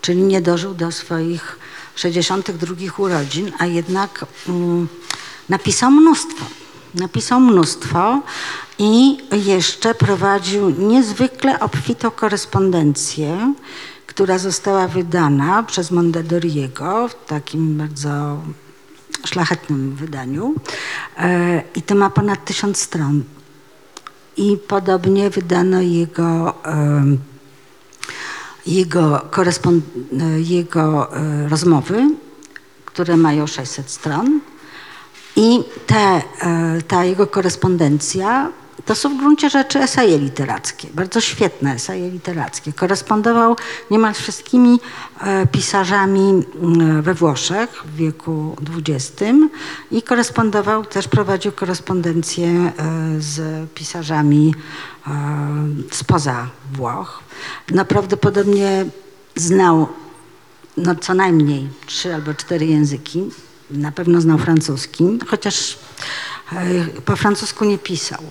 [0.02, 1.60] Czyli nie dożył do swoich
[1.96, 4.88] 62 urodzin, a jednak mm,
[5.50, 6.46] napisał mnóstwo.
[6.96, 8.22] Napisał mnóstwo
[8.80, 13.54] i jeszcze prowadził niezwykle obfitą korespondencję,
[14.08, 18.38] która została wydana przez Mondadoriego w takim bardzo
[19.26, 20.56] szlachetnym wydaniu.
[21.18, 23.24] E, I to ma ponad tysiąc stron.
[24.38, 27.18] I podobnie wydano jego, em,
[28.66, 29.22] jego,
[30.22, 32.10] e, jego e, rozmowy,
[32.86, 34.40] które mają 600 stron.
[35.36, 38.52] I te, e, ta jego korespondencja
[38.88, 42.74] to są w gruncie rzeczy eseje literackie, bardzo świetne eseje literackie.
[42.74, 43.56] Korespondował
[43.92, 44.80] niemal wszystkimi
[45.22, 46.44] e, pisarzami
[47.02, 49.24] we Włoszech w wieku XX
[49.92, 52.72] i korespondował, też prowadził korespondencję e,
[53.20, 54.56] z pisarzami
[55.08, 55.12] e,
[55.92, 57.24] spoza Włoch.
[57.88, 58.86] Prawdopodobnie
[59.36, 59.88] znał
[60.78, 63.24] no, co najmniej trzy albo cztery języki.
[63.72, 65.78] Na pewno znał francuski, chociaż
[67.06, 68.22] po francusku nie pisał.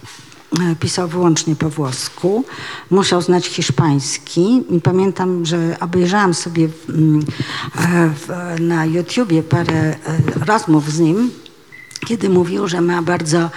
[0.52, 2.44] E, Pisał wyłącznie po włosku.
[2.90, 4.64] Musiał znać hiszpański.
[4.70, 9.96] I pamiętam, że obejrzałam sobie mm, e, w, na YouTubie parę e,
[10.46, 11.30] rozmów z nim,
[12.06, 13.50] kiedy mówił, że ma bardzo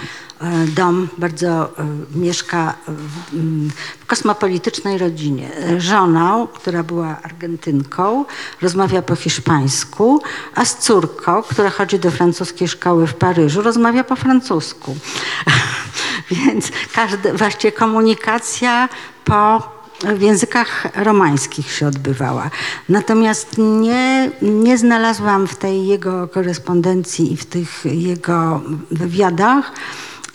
[0.76, 1.74] dom, bardzo
[2.14, 5.50] mieszka w, mm, w kosmopolitycznej rodzinie.
[5.78, 8.24] Żoną, która była Argentynką,
[8.62, 10.22] rozmawia po hiszpańsku,
[10.54, 14.96] a z córką, która chodzi do francuskiej szkoły w Paryżu, rozmawia po francusku.
[16.30, 18.88] Więc każde, właściwie komunikacja
[19.24, 19.62] po
[20.16, 22.50] w językach romańskich się odbywała.
[22.88, 29.72] Natomiast nie, nie znalazłam w tej jego korespondencji i w tych jego wywiadach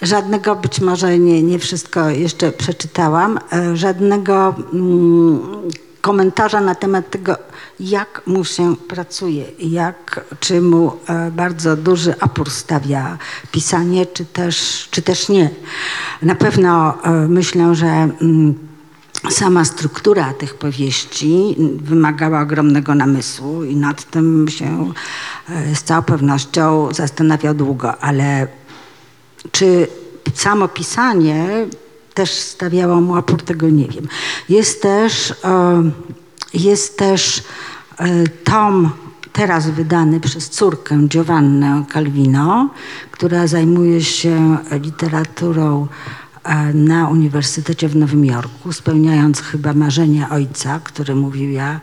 [0.01, 5.39] żadnego, być może nie, nie wszystko jeszcze przeczytałam, e, żadnego mm,
[6.05, 7.37] komentarza na temat tego,
[7.79, 13.17] jak mu się pracuje, jak, czy mu e, bardzo duży opór stawia
[13.51, 15.49] pisanie, czy też, czy też nie.
[16.21, 18.55] Na pewno e, myślę, że mm,
[19.29, 24.93] sama struktura tych powieści wymagała ogromnego namysłu i nad tym się
[25.49, 28.47] e, z całą pewnością zastanawiał długo, ale
[29.51, 29.87] czy
[30.33, 31.67] samo pisanie
[32.15, 34.07] też stawiało mu opór, tego nie wiem.
[34.49, 35.91] Jest też, e,
[36.53, 37.43] jest też
[37.97, 38.89] e, tom
[39.33, 42.69] teraz wydany przez córkę Giovannę Calvino,
[43.11, 45.87] która zajmuje się literaturą
[46.43, 51.79] e, na Uniwersytecie w Nowym Jorku, spełniając chyba marzenia ojca, który mówił, ja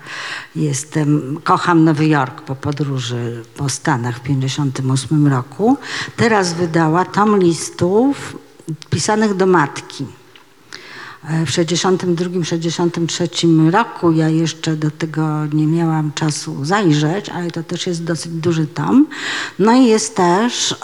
[0.56, 5.76] jestem, kocham Nowy Jork po podróży po Stanach w 1958 roku.
[6.16, 8.36] Teraz wydała tom listów
[8.90, 10.06] pisanych do matki.
[11.24, 14.12] W 62-63 roku.
[14.12, 19.06] Ja jeszcze do tego nie miałam czasu zajrzeć, ale to też jest dosyć duży tom.
[19.58, 20.76] No i jest też e,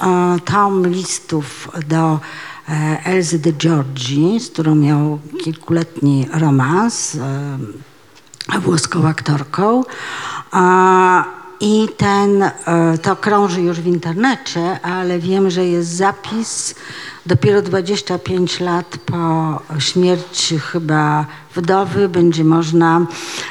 [0.45, 2.21] tom listów do
[2.69, 7.59] e, Elzy de Giorgi, z którą miał kilkuletni romans e,
[8.61, 9.83] włoską aktorką.
[11.61, 12.51] I ten,
[13.03, 16.75] to krąży już w internecie, ale wiem, że jest zapis
[17.29, 23.07] dopiero 25 lat po śmierci chyba wdowy będzie można,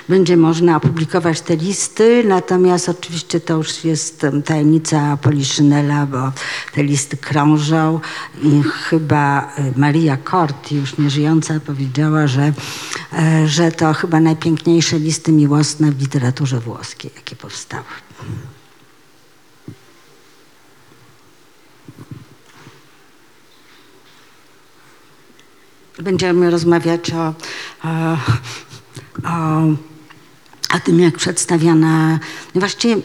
[0.10, 6.32] będzie można opublikować te listy, natomiast oczywiście to już jest em, tajemnica Poliszynela, bo
[6.74, 8.00] te listy krążą
[8.44, 12.54] i chyba e, Maria Corti, już nieżyjąca, powiedziała, że,
[13.14, 17.84] e, że to chyba najpiękniejsze listy miłosne w literaturze włoskiej, jakie powstały.
[26.02, 27.34] Będziemy rozmawiać o,
[27.84, 28.18] o,
[29.30, 29.62] o,
[30.76, 32.20] o tym, jak przedstawiana.
[32.56, 33.02] Właściwie m-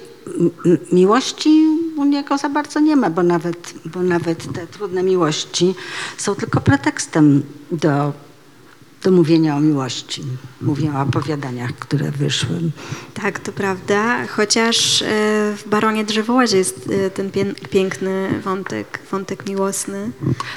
[0.67, 5.75] m- miłości u niego za bardzo nie ma, bo nawet, bo nawet te trudne miłości
[6.17, 8.13] są tylko pretekstem do,
[9.03, 10.23] do mówienia o miłości.
[10.63, 12.57] Mówię o opowiadaniach, które wyszły.
[13.15, 15.07] Tak, to prawda, chociaż e,
[15.57, 20.11] w Baronie Drzewołazie jest e, ten pię- piękny wątek, wątek miłosny.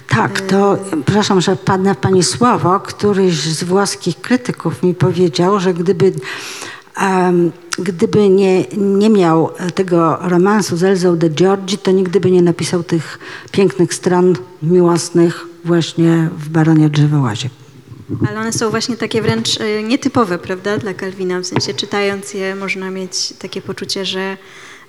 [0.10, 2.80] Tak, to przepraszam, że padnę w pani słowo.
[2.80, 6.14] Któryś z włoskich krytyków mi powiedział, że gdyby,
[6.98, 12.42] em, gdyby nie, nie miał tego romansu z Elzą de Giorgi, to nigdy by nie
[12.42, 13.20] napisał tych
[13.52, 17.50] pięknych stron miłosnych właśnie w Baronie Drzewołazie.
[18.28, 21.40] Ale one są właśnie takie wręcz e, nietypowe, prawda, dla Kalwina.
[21.40, 24.38] W sensie czytając je można mieć takie poczucie, że,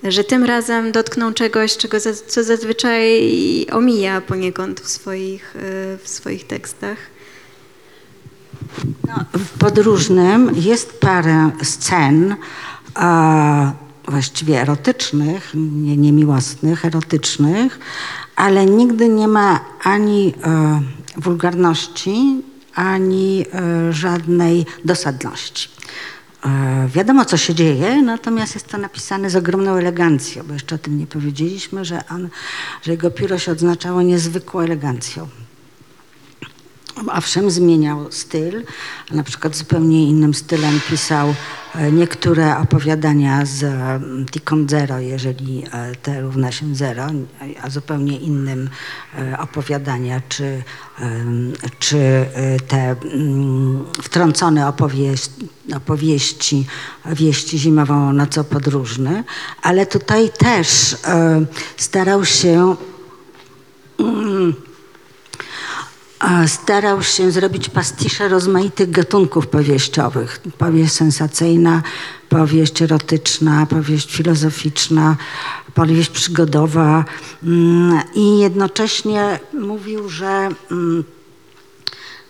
[0.05, 3.31] że tym razem dotkną czegoś, czego za, co zazwyczaj
[3.72, 5.61] omija poniekąd w swoich, e,
[5.98, 6.98] w swoich tekstach.
[9.33, 12.37] W podróżnym jest parę scen,
[12.94, 13.72] a
[14.09, 17.79] właściwie erotycznych, nie, nie miłosnych, erotycznych,
[18.37, 20.81] ale nigdy nie ma ani e,
[21.16, 22.42] wulgarności,
[22.76, 25.68] ani e, żadnej dosadności.
[26.44, 30.78] E, wiadomo, co się dzieje, natomiast jest to napisane z ogromną elegancją, bo jeszcze o
[30.78, 32.28] tym nie powiedzieliśmy, że, on,
[32.82, 35.28] że jego pióro się odznaczało niezwykłą elegancją.
[36.96, 38.64] Owszem, zmieniał styl,
[39.11, 41.35] na przykład zupełnie innym stylem pisał
[41.74, 47.06] e, niektóre opowiadania z mm, Tikon Zero, jeżeli e, T równa się zero,
[47.62, 48.70] a zupełnie innym
[49.18, 50.62] e, opowiadania, czy,
[51.78, 52.26] czy
[52.68, 56.66] te mm, wtrącone opowieści, opowieści,
[57.06, 59.24] wieści zimową nocą podróżny,
[59.62, 60.96] ale tutaj też
[61.76, 62.76] starał się
[63.98, 64.54] mm,
[66.06, 66.06] a
[66.46, 70.40] starał się zrobić pastisze rozmaitych gatunków powieściowych.
[70.59, 71.83] Powieść sensacyjna,
[72.29, 75.16] powieść erotyczna, powieść filozoficzna,
[75.74, 77.05] powieść przygodowa
[77.42, 81.05] mm, i jednocześnie mówił, że, mm,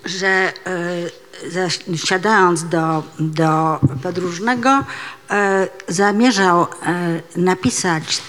[0.05, 4.85] że e, siadając do, do podróżnego
[5.31, 6.67] e, zamierzał e,
[7.37, 8.23] napisać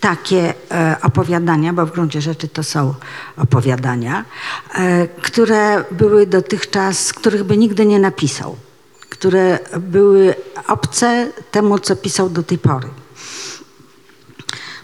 [0.00, 2.94] takie e, opowiadania, bo w gruncie rzeczy to są
[3.36, 4.24] opowiadania,
[4.74, 8.56] e, które były dotychczas, których by nigdy nie napisał,
[9.08, 10.34] które były
[10.68, 12.88] obce temu, co pisał do tej pory.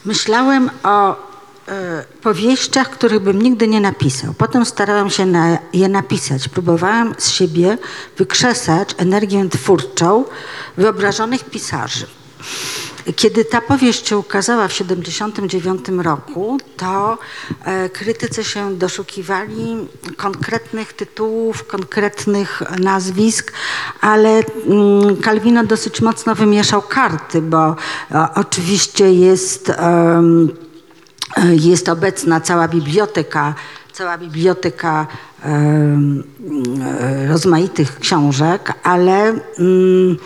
[0.05, 1.17] Myślałem o
[1.69, 4.35] e, powieściach, których bym nigdy nie napisał.
[4.35, 6.49] Potem starałem się na je napisać.
[6.49, 7.79] Próbowałem z siebie
[8.17, 10.25] wykrzesać energię twórczą
[10.77, 12.07] wyobrażonych pisarzy.
[13.17, 17.19] Kiedy ta powieść się ukazała w 1979 roku, to
[17.65, 19.77] e, krytycy się doszukiwali
[20.17, 23.53] konkretnych tytułów, konkretnych nazwisk,
[24.01, 27.77] ale mm, Calvino dosyć mocno wymieszał karty, bo
[28.11, 29.73] e, oczywiście jest,
[31.51, 33.55] jest obecna cała biblioteka,
[33.93, 35.07] cała biblioteka
[35.45, 40.17] e, rozmaitych książek, ale mm,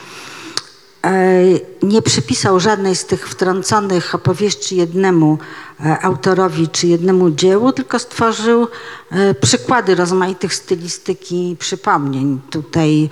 [1.83, 5.39] nie przypisał żadnej z tych wtrąconych opowieści jednemu
[5.85, 8.69] e, autorowi czy jednemu dziełu, tylko stworzył
[9.11, 13.09] e, przykłady rozmaitych stylistyki przypomnień tutaj,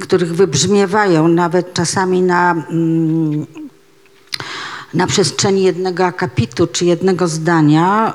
[0.00, 3.46] których wybrzmiewają nawet czasami na mm,
[4.94, 8.14] na przestrzeni jednego akapitu czy jednego zdania.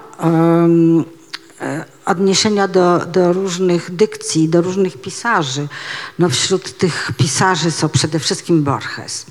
[1.61, 5.68] E, odniesienia do, do różnych dykcji, do różnych pisarzy.
[6.20, 9.26] No wśród tych pisarzy są przede wszystkim Borges,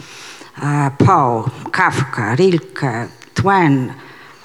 [0.63, 3.93] e, Poe, Kafka, Rilke, Twain,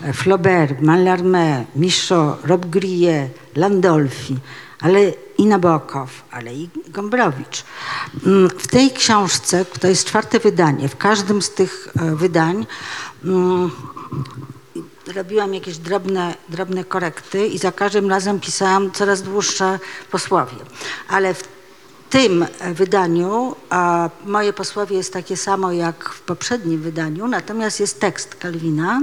[0.02, 4.38] e, Flaubert, Mallarmé, Michaud, Rob Grillet, Landolfi.
[4.82, 7.64] ale i Nabokow, ale i Gombrowicz.
[8.26, 12.66] Mm, W tej książce, to jest czwarte wydanie, w każdym z tych e, wydań
[13.24, 13.72] mm,
[15.08, 19.80] robiłam jakieś drobne, drobne korekty i za każdym razem pisałam coraz dłuższe
[20.12, 20.58] posłowie.
[21.08, 21.44] Ale w
[22.10, 28.36] tym wydaniu a moje posłowie jest takie samo jak w poprzednim wydaniu, natomiast jest tekst
[28.36, 29.02] Kalwina,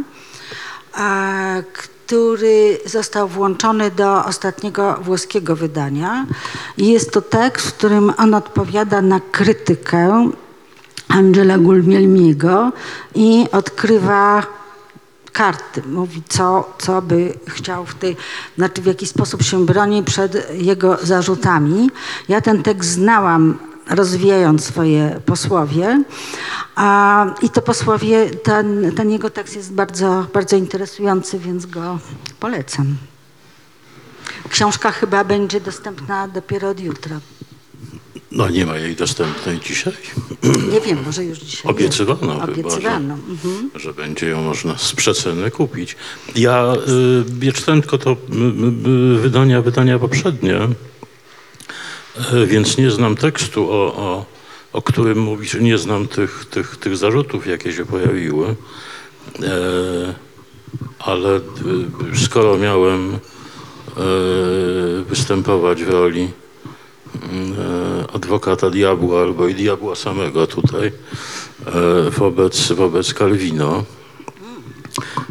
[0.92, 6.26] a, który został włączony do ostatniego włoskiego wydania.
[6.78, 10.30] Jest to tekst, w którym on odpowiada na krytykę
[11.08, 12.72] Angela Gulmielmiego
[13.14, 14.57] i odkrywa
[15.38, 15.82] karty.
[15.82, 18.16] Mówi, co, co by chciał w tej,
[18.56, 21.90] znaczy w jaki sposób się broni przed jego zarzutami.
[22.28, 23.58] Ja ten tekst znałam
[23.90, 26.02] rozwijając swoje posłowie.
[26.76, 31.98] A, I to posłowie, ten, ten jego tekst jest bardzo, bardzo interesujący, więc go
[32.40, 32.96] polecam.
[34.48, 37.20] Książka chyba będzie dostępna dopiero od jutra.
[38.32, 39.92] No nie ma jej dostępnej dzisiaj.
[40.72, 41.70] Nie wiem, może już dzisiaj.
[41.72, 42.40] Obiecywano jest.
[42.40, 43.16] chyba, Obiecywano.
[43.16, 43.70] że, Mhm.
[43.74, 45.96] że będzie ją można z przeceny kupić.
[46.36, 46.72] Ja
[47.42, 50.58] y, tylko to y, wydania, wydania poprzednie,
[52.32, 54.26] y, więc nie znam tekstu, o, o,
[54.72, 60.14] o którym mówisz, nie znam tych, tych, tych zarzutów, jakie się pojawiły, e,
[60.98, 61.40] ale y,
[62.24, 63.18] skoro miałem e,
[65.08, 66.28] występować w roli
[68.14, 70.92] adwokata diabła albo i diabła samego tutaj
[71.66, 73.84] e, wobec, wobec Kalwino,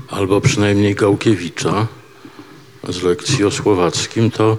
[0.10, 1.88] albo przynajmniej Gałkiewicza
[2.90, 4.58] z lekcji o słowackim, to,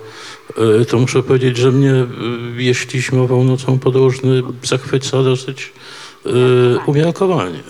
[0.81, 2.07] e, to muszę powiedzieć, że mnie, e,
[2.57, 5.73] jeśli śmową nocą podróżny, zachwyca dosyć
[6.27, 6.31] e,
[6.87, 7.63] umiarkowanie.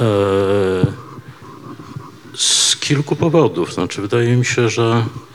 [0.00, 1.04] E,
[2.34, 3.74] z kilku powodów.
[3.74, 5.33] Znaczy, wydaje mi się, że e,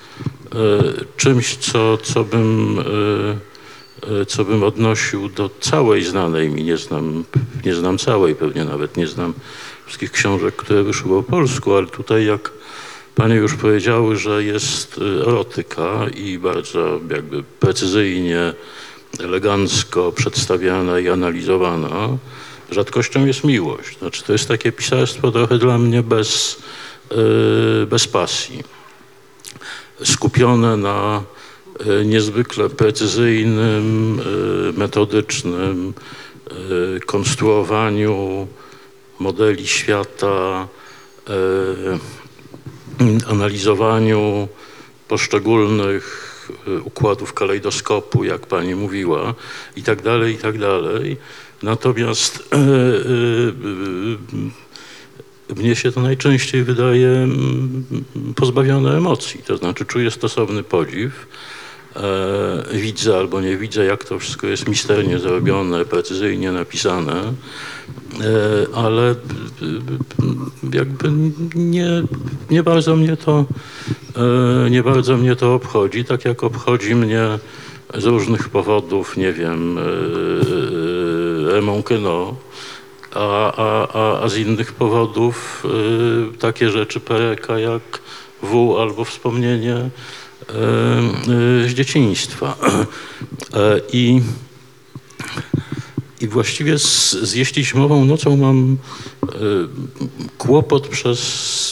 [1.17, 7.23] czymś, co, co, bym, e, e, co bym odnosił do całej znanej mi, nie znam,
[7.65, 9.33] nie znam całej, pewnie nawet nie znam
[9.85, 12.51] wszystkich książek, które wyszły po polsku, ale tutaj jak
[13.15, 18.53] panie już powiedziały, że jest e, erotyka i bardzo jakby precyzyjnie,
[19.19, 22.17] elegancko przedstawiana i analizowana,
[22.71, 23.99] rzadkością jest miłość.
[23.99, 26.61] Znaczy, to jest takie pisarstwo trochę dla mnie bez,
[27.11, 28.78] e, bez pasji.
[30.03, 31.23] Skupione na
[31.79, 35.93] e, niezwykle precyzyjnym, e, metodycznym
[36.47, 38.47] e, konstruowaniu
[39.19, 40.67] modeli świata,
[43.27, 44.47] analizowaniu
[45.07, 46.29] poszczególnych
[46.83, 49.33] układów kalejdoskopu, jak pani mówiła,
[49.75, 51.17] i tak dalej, i tak dalej.
[51.63, 52.49] Natomiast
[55.57, 57.85] mnie się to najczęściej wydaje mm,
[58.35, 61.27] pozbawione emocji, to znaczy czuję stosowny podziw.
[61.95, 67.33] E, widzę albo nie widzę, jak to wszystko jest misternie zrobione, precyzyjnie napisane, e,
[68.75, 69.15] ale e,
[70.73, 71.11] jakby
[71.55, 72.03] nie,
[72.49, 73.45] nie bardzo mnie to
[74.69, 77.23] nie bardzo mnie to obchodzi, tak jak obchodzi mnie
[77.97, 79.79] z różnych powodów, nie wiem,
[81.51, 82.35] Raymond Queneau,
[83.15, 85.65] a, a, a, a z innych powodów
[86.33, 87.81] y, takie rzeczy pereka jak
[88.43, 90.53] W albo wspomnienie y,
[91.31, 92.55] y, z dzieciństwa.
[93.53, 94.21] E, I,
[96.21, 98.77] I właściwie z, z Jeśli śmową nocą mam
[99.23, 99.27] y,
[100.37, 101.19] kłopot przez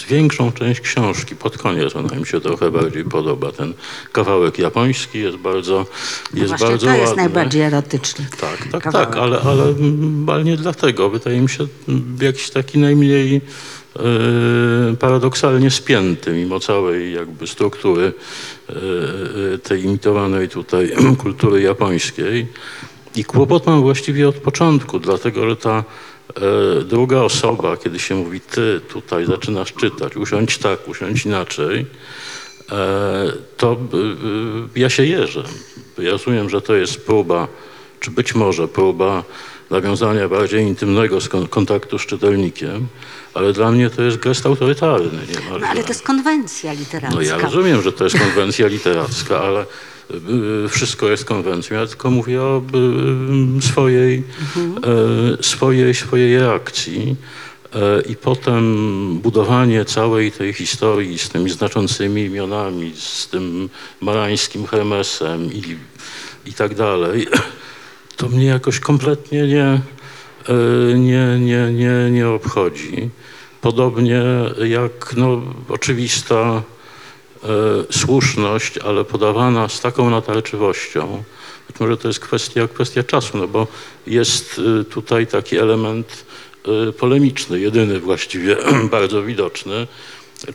[0.10, 1.36] większą część książki.
[1.36, 3.52] Pod koniec ona mi się trochę bardziej podoba.
[3.52, 3.74] Ten
[4.12, 5.86] kawałek japoński jest bardzo,
[6.34, 7.24] jest Właśnie bardzo to jest ładny.
[7.24, 8.26] najbardziej erotyczny.
[8.41, 9.10] Tak, tak, kawałek.
[9.10, 9.64] tak, ale, ale,
[10.28, 11.10] ale nie dlatego.
[11.10, 11.68] Wydaje mi się
[12.22, 13.36] jakiś taki najmniej
[13.95, 14.00] e,
[15.00, 18.14] paradoksalnie spięty, mimo całej jakby struktury
[18.70, 18.74] e,
[19.58, 20.91] tej imitowanej tutaj
[21.24, 22.48] kultury japońskiej.
[23.18, 25.84] I kłopot mam właściwie od początku, dlatego że ta
[26.36, 31.86] e, druga osoba, kiedy się mówi ty tutaj zaczynasz czytać, usiądź tak, usiądź inaczej,
[32.72, 35.43] e, to y, y, ja się jeżę.
[35.97, 37.47] Ja rozumiem, że to jest próba,
[37.99, 39.24] czy być może próba
[39.70, 41.18] nawiązania bardziej intymnego
[41.49, 42.88] kontaktu z czytelnikiem,
[43.34, 45.20] ale dla mnie to jest gest autorytarny.
[45.34, 45.59] niemalże.
[45.59, 47.15] No ale to jest konwencja literacka.
[47.15, 49.65] No ja rozumiem, że to jest konwencja literacka, ale
[50.70, 51.78] wszystko jest konwencją.
[51.78, 52.62] Ja tylko mówię o
[53.58, 54.24] y, swojej,
[55.38, 57.16] e, swojej, swojej reakcji.
[58.10, 58.64] I potem
[59.20, 63.70] budowanie całej tej historii z tymi znaczącymi imionami, z tym
[64.01, 65.78] marańskim Hermesem i,
[66.45, 67.28] i tak dalej,
[68.18, 69.82] to mnie jakoś kompletnie nie,
[70.95, 73.10] nie, nie, nie, nie obchodzi.
[73.62, 74.24] Podobnie
[74.68, 76.64] jak no, oczywista
[77.92, 81.24] słuszność, ale podawana z taką natarczywością,
[81.68, 83.68] być może to jest kwestia, kwestia czasu, no bo
[84.08, 86.26] jest e, tutaj taki element
[86.66, 88.58] e, polemiczny, jedyny właściwie
[88.92, 89.88] bardzo widoczny,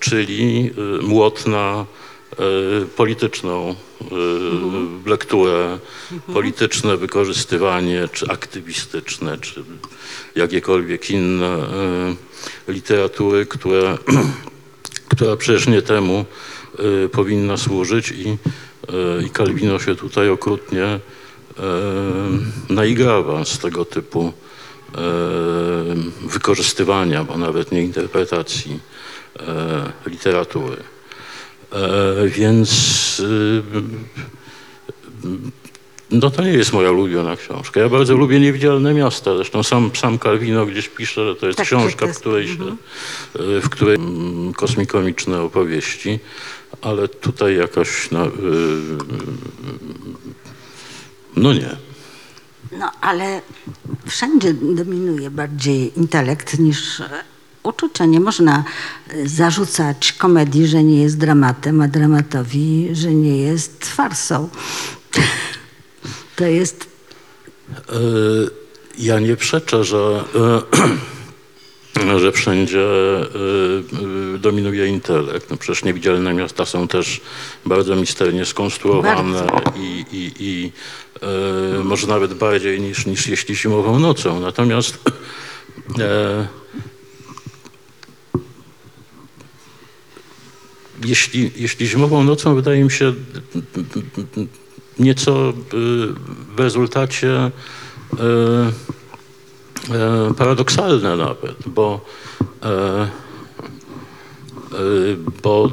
[0.00, 0.70] czyli
[1.00, 1.86] e, młot na
[2.32, 2.36] e,
[2.96, 4.04] polityczną e,
[5.06, 5.78] lekturę,
[6.32, 9.64] polityczne wykorzystywanie, czy aktywistyczne, czy
[10.34, 13.98] jakiekolwiek inne e, literatury, które,
[15.14, 16.51] która przecież nie temu e,
[17.12, 21.00] powinna służyć i, e, i Calvino się tutaj okrutnie e,
[22.68, 24.32] naigrawa z tego typu
[26.22, 28.80] wykorzystywania, bo nawet nie interpretacji
[30.06, 30.76] literatury.
[32.26, 33.62] Więc y,
[36.10, 37.80] no to nie jest moja ulubiona książka.
[37.80, 39.36] Ja bardzo lubię Niewidzialne Miasta.
[39.36, 42.20] Zresztą sam, sam Calvino gdzieś pisze, że to jest Tak, że to książka, w jest-
[42.20, 42.76] której, się,
[43.56, 43.98] y, w której
[44.56, 46.18] kosmikomiczne opowieści,
[46.80, 48.30] ale tutaj jakoś no, y,
[51.36, 51.76] no nie.
[52.78, 53.42] No ale
[54.06, 57.02] wszędzie dominuje bardziej intelekt niż
[57.62, 58.06] uczucie.
[58.06, 58.64] Nie można
[59.08, 64.48] e, zarzucać komedii, że nie jest dramatem, a dramatowi, że nie jest farsą.
[66.36, 66.92] To jest
[67.88, 67.98] E,
[68.98, 70.24] Ja nie przeczę, że,
[72.18, 73.22] że wszędzie e,
[74.34, 75.50] e, dominuje intelekt.
[75.50, 77.20] No przecież niewidzialne miasta są też
[77.66, 80.72] bardzo misternie skonstruowane i, i, i
[81.80, 84.40] e, może nawet bardziej niż, niż jeśli zimową nocą.
[84.40, 84.98] Natomiast
[85.98, 86.46] e,
[91.04, 93.12] jeśli, jeśli zimową nocą wydaje mi się
[94.98, 95.52] nieco y,
[96.56, 99.01] w rezultacie y, y,
[100.38, 102.00] paradoksalne nawet, bo,
[102.62, 103.08] e,
[104.74, 105.68] y, bo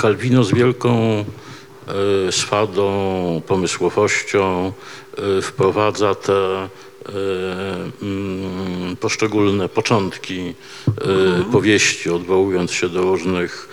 [0.00, 1.24] Calvino z wielką
[2.30, 4.72] swadą, pomysłowością
[5.42, 6.68] wprowadza te
[9.00, 10.54] poszczególne początki
[10.88, 13.68] y, powieści, odwołując się do różnych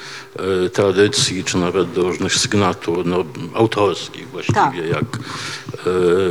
[0.66, 4.76] y, tradycji, czy nawet do różnych sygnatur no, autorskich właściwie, Tak.
[4.76, 5.20] jak,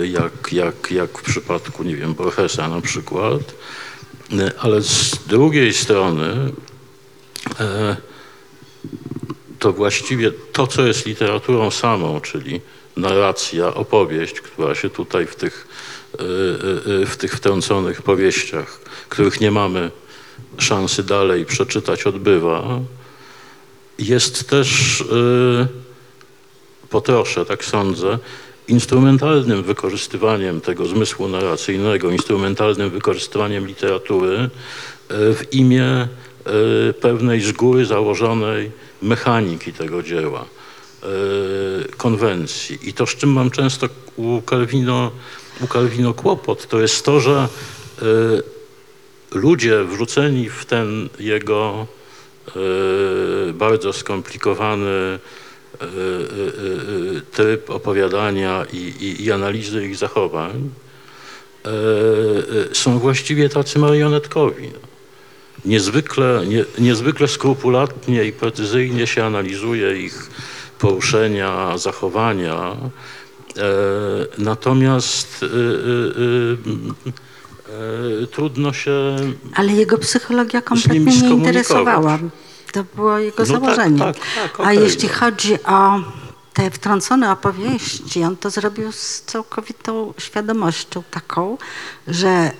[0.02, 3.42] y, jak, jak, jak w przypadku, nie wiem, Borgesa na przykład.
[4.32, 6.52] Y, Ale z drugiej strony
[9.58, 12.60] to właściwie to, co jest literaturą samą, czyli
[12.96, 15.97] narracja, opowieść, która się tutaj w tych, y, y, y,
[17.06, 19.90] w tych wtrąconych powieściach, których nie mamy
[20.58, 22.80] szansy dalej przeczytać, odbywa,
[23.98, 25.68] jest też y,
[26.90, 28.18] po trosze, tak sądzę,
[28.68, 34.48] instrumentalnym wykorzystywaniem tego zmysłu narracyjnego, instrumentalnym wykorzystywaniem literatury y,
[35.10, 36.08] w imię
[36.90, 38.70] y, pewnej z góry założonej
[39.02, 42.78] mechaniki tego dzieła, y, konwencji.
[42.88, 45.10] I to, z czym mam często u Calvino,
[45.60, 47.48] u Calvino kłopot, to jest to, że
[48.02, 51.86] y, ludzie wrzuceni w ten jego
[53.48, 55.18] y, bardzo skomplikowany
[55.82, 60.70] y, tryb opowiadania i, i, i analizy ich zachowań
[62.72, 64.70] są właściwie tacy marionetkowi.
[65.64, 70.30] Niezwykle, nie, niezwykle skrupulatnie i precyzyjnie się analizuje ich
[70.78, 72.76] poruszenia, zachowania.
[73.58, 73.62] E,
[74.42, 75.46] natomiast y,
[78.22, 79.16] y, trudno się
[79.54, 82.18] Ale jego psychologia kompletnie nie interesowała.
[82.72, 83.98] To było jego No tak, założenie.
[83.98, 85.14] tak, tak, A okej, jeśli no.
[85.14, 86.00] chodzi o
[86.52, 91.58] te wtrącone opowieści, on to zrobił z całkowitą świadomością taką,
[92.08, 92.54] że y,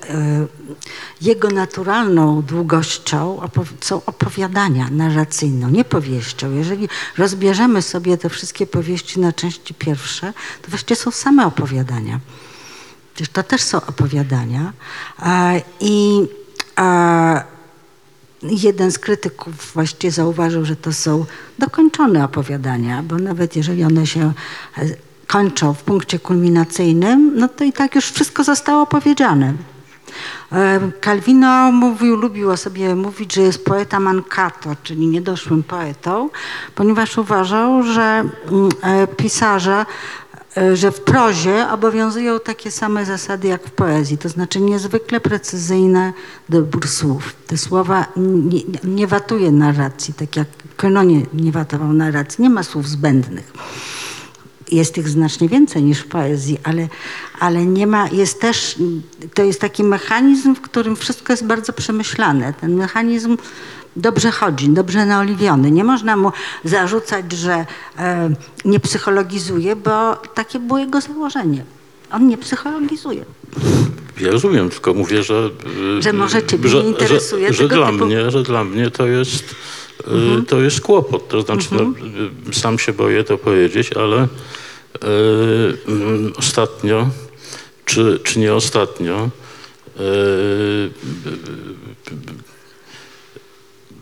[1.20, 3.40] jego naturalną długością
[3.80, 6.52] są opowiadania narracyjne, nie powieścią.
[6.52, 10.32] Jeżeli rozbierzemy sobie te wszystkie powieści na części pierwsze,
[10.62, 12.20] to właściwie są same opowiadania.
[13.14, 14.72] Przecież to też są opowiadania.
[15.80, 16.26] I
[18.42, 21.24] jeden z krytyków właściwie zauważył, że to są
[21.58, 24.32] dokończone opowiadania, bo nawet jeżeli one się
[24.78, 24.84] e,
[25.26, 29.54] kończą w punkcie kulminacyjnym, no to i tak już wszystko zostało powiedziane.
[30.52, 36.30] E, Calvino mówił, lubił o sobie mówić, że jest poeta mancato, czyli niedoszłym poetą,
[36.74, 39.86] ponieważ uważał, że mm, e, pisarze
[40.74, 46.12] że w prozie obowiązują takie same zasady jak w poezji, to znaczy niezwykle precyzyjny
[46.48, 47.34] dobór słów.
[47.46, 52.62] Te słowa nie, nie watuje narracji, tak jak Kono nie, nie watował narracji, nie ma
[52.62, 53.52] słów zbędnych.
[54.72, 56.88] Jest ich znacznie więcej niż w poezji, ale,
[57.40, 58.76] ale nie ma, jest też,
[59.34, 62.54] to jest taki mechanizm, w którym wszystko jest bardzo przemyślane.
[62.60, 63.36] Ten mechanizm
[63.96, 65.70] dobrze chodzi, dobrze naoliwiony.
[65.70, 66.32] Nie można mu
[66.64, 67.66] zarzucać, że
[67.98, 68.30] e,
[68.64, 71.64] nie psychologizuje, bo takie było jego założenie.
[72.12, 73.24] On nie psychologizuje.
[74.20, 75.50] Ja rozumiem, tylko mówię, że...
[75.98, 78.90] y, Że może ciebie że, nie interesuje że, że dla typu- mnie, Że dla mnie
[78.90, 79.54] to jest,
[80.40, 81.28] y, to jest kłopot.
[81.28, 81.82] To znaczy, no,
[82.50, 84.28] y, sam się boję to powiedzieć, ale
[86.36, 87.08] ostatnio,
[87.84, 89.30] czy, czy nie ostatnio,
[90.00, 90.90] y,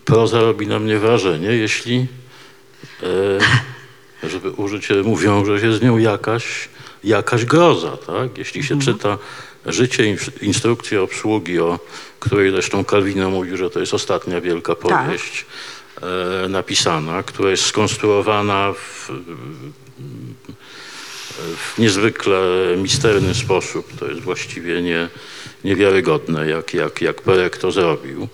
[0.05, 2.07] proza robi na mnie wrażenie, jeśli,
[4.23, 6.69] e, żeby użyć, mówią, że jest z nią jakaś,
[7.03, 8.37] jakaś groza, tak?
[8.37, 9.17] Jeśli się czyta
[9.65, 11.79] życie, ins- instrukcję obsługi, o
[12.19, 15.45] której zresztą Calvino mówił, że to jest ostatnia wielka powieść
[16.45, 19.11] e, napisana, która jest skonstruowana w,
[21.57, 22.39] w niezwykle
[22.77, 23.99] misterny sposób.
[23.99, 25.09] To jest właściwie nie,
[25.63, 28.27] niewiarygodne, jak, jak, jak Perek to zrobił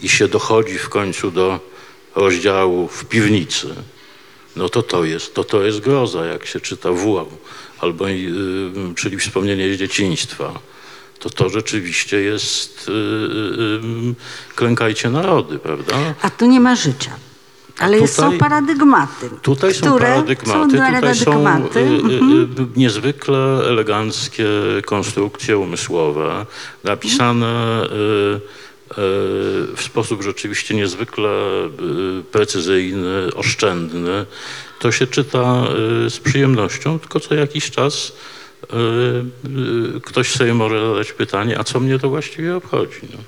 [0.00, 1.60] i się dochodzi w końcu do
[2.14, 3.74] rozdziału w piwnicy,
[4.56, 7.28] no to to jest, to to jest groza, jak się czyta WUAł,
[7.78, 8.24] albo, y,
[8.96, 10.60] czyli wspomnienie z dzieciństwa.
[11.18, 16.14] To to rzeczywiście jest y, y, y, klękajcie narody, prawda?
[16.22, 17.29] A tu nie ma życia.
[17.80, 19.30] Ale jest, są tutaj- paradygmaty.
[19.42, 21.78] Tutaj są paradygmaty, Są tutaj są paradygmaty.
[21.80, 22.42] y, y, Mhm.
[22.74, 24.46] y, niezwykle eleganckie
[24.86, 26.46] konstrukcje umysłowe,
[26.84, 28.40] napisane y, y,
[29.76, 31.28] w sposób rzeczywiście niezwykle
[32.20, 34.26] y, precyzyjny, oszczędny.
[34.78, 35.64] To się czyta
[36.06, 38.12] y, z przyjemnością, tylko co jakiś czas
[38.72, 38.76] y,
[39.96, 43.00] y, ktoś sobie może zadać pytanie, a co mnie to właściwie obchodzi?
[43.12, 43.18] No.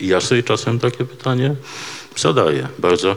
[0.00, 1.54] I ja sobie czasem takie pytanie
[2.16, 2.68] zadaję.
[2.78, 3.16] Bardzo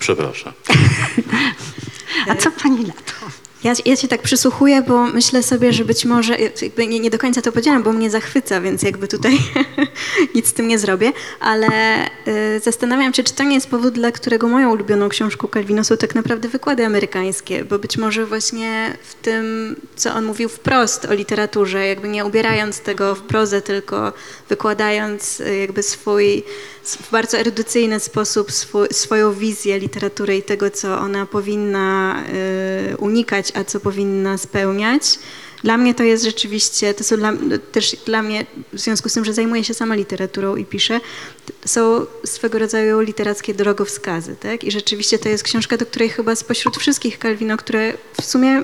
[0.00, 0.52] przepraszam.
[2.30, 3.19] A co pani na to?
[3.64, 6.36] Ja, ja się tak przysłuchuję, bo myślę sobie, że być może,
[6.88, 9.38] nie, nie do końca to powiedziałam, bo mnie zachwyca, więc jakby tutaj
[10.34, 11.66] nic z tym nie zrobię, ale
[12.28, 15.96] y, zastanawiam się, czy to nie jest powód, dla którego moją ulubioną książką Calvino są
[15.96, 21.14] tak naprawdę wykłady amerykańskie, bo być może właśnie w tym, co on mówił wprost o
[21.14, 24.12] literaturze, jakby nie ubierając tego w prozę, tylko
[24.48, 26.42] wykładając y, jakby swój,
[26.84, 32.22] w bardzo erudycyjny sposób swój, swoją wizję literatury i tego, co ona powinna
[32.92, 35.18] y, unikać, a co powinna spełniać.
[35.64, 37.32] Dla mnie to jest rzeczywiście, to są dla,
[37.72, 41.00] też dla mnie, w związku z tym, że zajmuję się sama literaturą i piszę,
[41.64, 44.64] są swego rodzaju literackie drogowskazy, tak?
[44.64, 48.62] I rzeczywiście to jest książka, do której chyba spośród wszystkich Calvino, które w sumie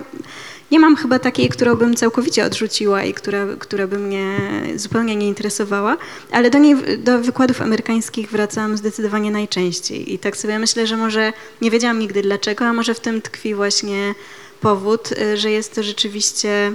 [0.71, 4.41] nie mam chyba takiej, którą bym całkowicie odrzuciła i która, która by mnie
[4.77, 5.97] zupełnie nie interesowała,
[6.31, 10.13] ale do niej, do wykładów amerykańskich wracam zdecydowanie najczęściej.
[10.13, 13.55] I tak sobie myślę, że może nie wiedziałam nigdy dlaczego, a może w tym tkwi
[13.55, 14.15] właśnie
[14.61, 16.73] powód, y, że jest to rzeczywiście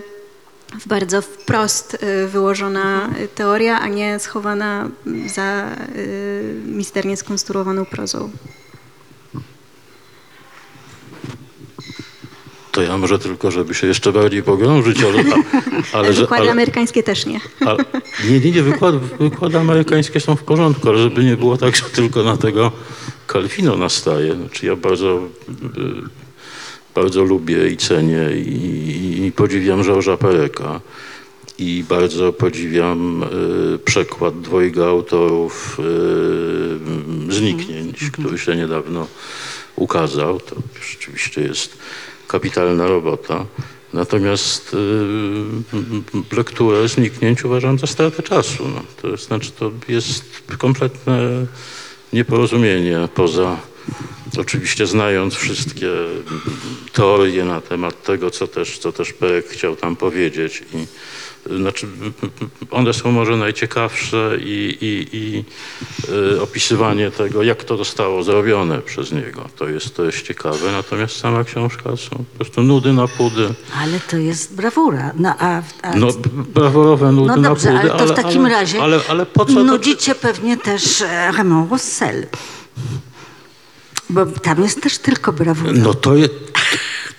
[0.79, 4.89] w bardzo wprost y, wyłożona y, teoria, a nie schowana
[5.35, 5.75] za
[6.65, 8.29] misternie skonstruowaną prozą.
[12.71, 15.23] To ja może tylko, żeby się jeszcze bardziej pogrążyć, ale,
[15.93, 17.39] ale, że, Wykłady ale, amerykańskie też nie.
[17.65, 17.85] ale
[18.29, 21.83] nie, nie, nie, wykłady, wykłady amerykańskie są w porządku, ale żeby nie było tak, że
[21.83, 22.71] tylko na tego
[23.31, 24.35] Calvino nastaje.
[24.35, 25.21] Znaczy ja bardzo,
[26.95, 30.81] bardzo lubię i cenię i, i podziwiam Georgesa Pereka
[31.61, 35.79] i bardzo podziwiam y, przekład dwojga autorów
[37.29, 39.07] y, Zniknięć, który się niedawno
[39.75, 40.39] ukazał.
[40.39, 40.55] To
[40.89, 41.77] rzeczywiście jest
[42.27, 43.45] kapitalna robota.
[43.93, 48.67] Natomiast y, lekturę Zniknięć uważam za stratę czasu.
[48.67, 48.81] No.
[49.01, 51.45] To znaczy to jest kompletne
[52.13, 53.57] nieporozumienie poza
[54.37, 55.89] oczywiście znając wszystkie
[56.93, 60.63] teorie na temat tego, co też, co też Perek chciał tam powiedzieć.
[60.73, 60.85] I,
[61.59, 61.87] znaczy,
[62.71, 65.43] one są może najciekawsze i, i, i
[66.35, 69.49] y, opisywanie tego, jak to zostało zrobione przez niego.
[69.57, 73.53] To jest, to jest ciekawe, natomiast sama książka są po prostu nudy na pudy.
[73.77, 75.11] Ale to jest brawura.
[75.17, 76.07] No, a, a, No,
[76.53, 79.45] braworowe nudy no na dobrze, pudy, ale to w takim ale, razie Ale, ale po
[79.45, 79.63] co to...
[79.63, 82.27] nudzicie pewnie też e, Raymond Roussel.
[84.11, 85.71] Bo tam jest też tylko brawura.
[85.75, 86.35] No to, je, to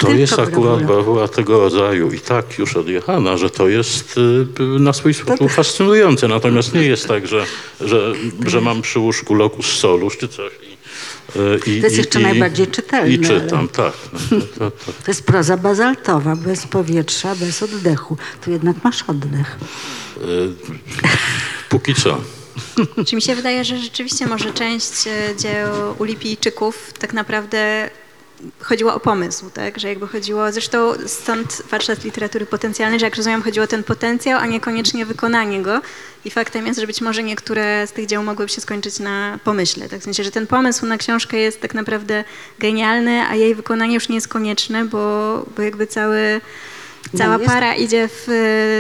[0.07, 1.29] Tylko jest akurat brawura.
[1.29, 4.47] tego rodzaju i tak już odjechana, że to jest y,
[4.81, 6.29] na swój sposób fascynujące.
[6.29, 7.45] Natomiast nie jest tak, że,
[7.81, 8.13] że,
[8.47, 10.53] że mam przy łóżku locus solus czy coś.
[10.53, 13.93] I, y, i, To jest i- jeszcze i- najbardziej czytelne, I czytam, ale- tak.
[14.13, 14.93] No, to, to, to.
[14.93, 18.17] To jest proza bazaltowa, bez powietrza, bez oddechu.
[18.45, 19.57] Tu jednak masz oddech.
[20.17, 20.53] Y,
[21.69, 22.21] póki co.
[23.07, 27.91] Czy mi się wydaje, że rzeczywiście może część e, dzieł Ulipijczyków tak naprawdę
[28.61, 29.79] chodziło o pomysł, tak?
[29.79, 34.41] Że jakby chodziło, zresztą stąd warsztat literatury potencjalnej, że jak rozumiem, chodziło o ten potencjał,
[34.41, 35.81] a niekoniecznie wykonanie go.
[36.25, 39.89] I faktem jest, że być może niektóre z tych dzieł mogłyby się skończyć na pomyśle.
[39.89, 40.01] Tak?
[40.01, 42.25] W sensie, że ten pomysł na książkę jest tak naprawdę
[42.59, 46.41] genialny, a jej wykonanie już nie jest konieczne, bo, bo jakby cały,
[47.19, 48.29] cała jest- para idzie w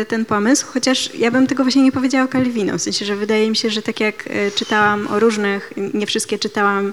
[0.02, 3.16] e, ten pomysł, chociaż ja bym tego właśnie nie powiedziała o Calvino, w sensie, że
[3.16, 6.92] wydaje mi się, że tak jak e, czytałam o różnych, nie wszystkie czytałam,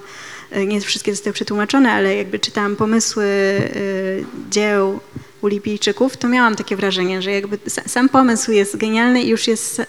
[0.50, 3.26] e, nie wszystkie zostały przetłumaczone, ale jakby czytałam pomysły
[4.50, 5.00] dzieł
[5.42, 9.46] u Libijczyków, to miałam takie wrażenie, że jakby sa- sam pomysł jest genialny i już
[9.48, 9.82] jest...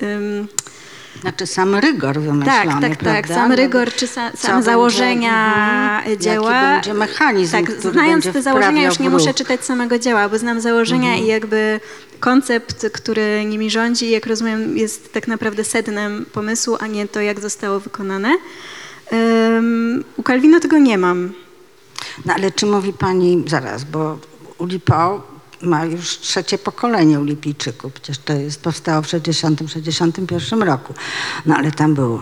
[1.22, 2.98] Znaczy sam rygor wymyślony, tak, tak, tak.
[2.98, 3.36] prawda?
[3.36, 5.36] Sam No, rygor czy sa, co same będzie- założenia
[6.00, 6.54] mhm, dzieła.
[6.54, 9.20] Jaki będzie mechanizm, Tak, który znając będzie te założenia już nie ruch.
[9.20, 11.24] muszę czytać samego dzieła, bo znam założenia Mhm.
[11.24, 11.80] i jakby
[12.20, 17.40] koncept, który nimi rządzi, jak rozumiem, jest tak naprawdę sednem pomysłu, a nie to, jak
[17.40, 18.32] zostało wykonane.
[19.12, 21.32] Um, u Calvino tego nie mam.
[22.26, 24.18] No ale czy mówi pani, zaraz, bo
[24.58, 25.24] Ulipo
[25.64, 30.94] ma już trzecie pokolenie Ulipijczyków, przecież to jest, powstało w 60-61 roku.
[31.46, 32.20] No ale tam był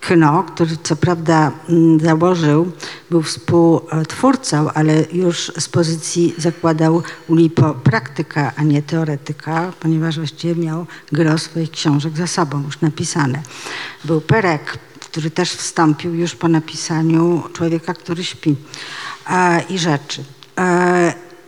[0.00, 2.72] Kno, który co prawda mm, założył,
[3.10, 10.86] był współtwórcą, ale już z pozycji zakładał Ulipo praktyka, a nie teoretyka, ponieważ właściwie miał
[11.12, 13.42] gro swoich książek za sobą już napisane.
[14.04, 18.56] Był Perek, który też wstąpił już po napisaniu Człowieka, który śpi
[19.30, 20.24] e, i rzeczy.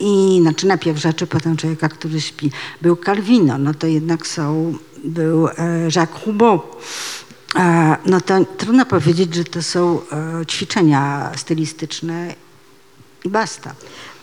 [0.05, 2.51] I znaczy najpierw rzeczy, potem człowieka, który śpi.
[2.81, 4.75] Był Calvino, no to jednak są,
[5.05, 5.53] był e,
[5.97, 6.63] Jacques Roubaud.
[7.57, 12.35] E, no to trudno powiedzieć, że to są e, ćwiczenia stylistyczne
[13.25, 13.75] i basta.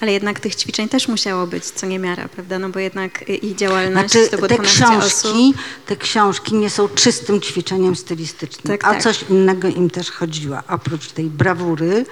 [0.01, 2.59] Ale jednak tych ćwiczeń też musiało być co niemiara, prawda?
[2.59, 4.99] No bo jednak i- i działalność Znaczy to było te 12 osób.
[5.21, 5.53] książki,
[5.85, 8.77] te książki nie są czystym ćwiczeniem stylistycznym.
[8.77, 9.03] Tak, o tak.
[9.03, 10.57] coś innego im też chodziło.
[10.67, 12.05] Oprócz tej brawury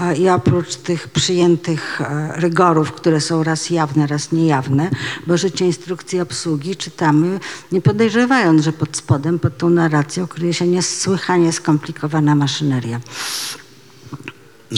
[0.00, 4.90] e, i oprócz tych przyjętych e, rygorów, które są raz jawne, raz niejawne,
[5.26, 7.40] bo życie instrukcji obsługi czytamy
[7.72, 13.00] nie podejrzewając, że pod spodem, pod tą narracją kryje się niesłychanie skomplikowana maszyneria.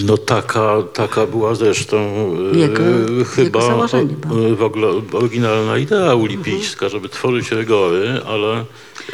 [0.05, 1.97] No taka, taka była zresztą
[2.55, 8.65] e, Jego- chyba jego w ogóle oryginalna idea ulipijska, żeby tworzyć rygory, ale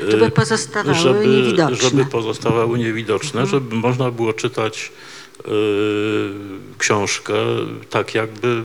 [0.09, 1.77] e, Żeby pozostawały niewidoczne.
[1.91, 3.49] żeby pozostawały niewidoczne, Mhm.
[3.49, 4.93] żeby można było czytać
[5.45, 5.49] e,
[6.79, 7.35] książkę
[7.91, 8.63] tak jakby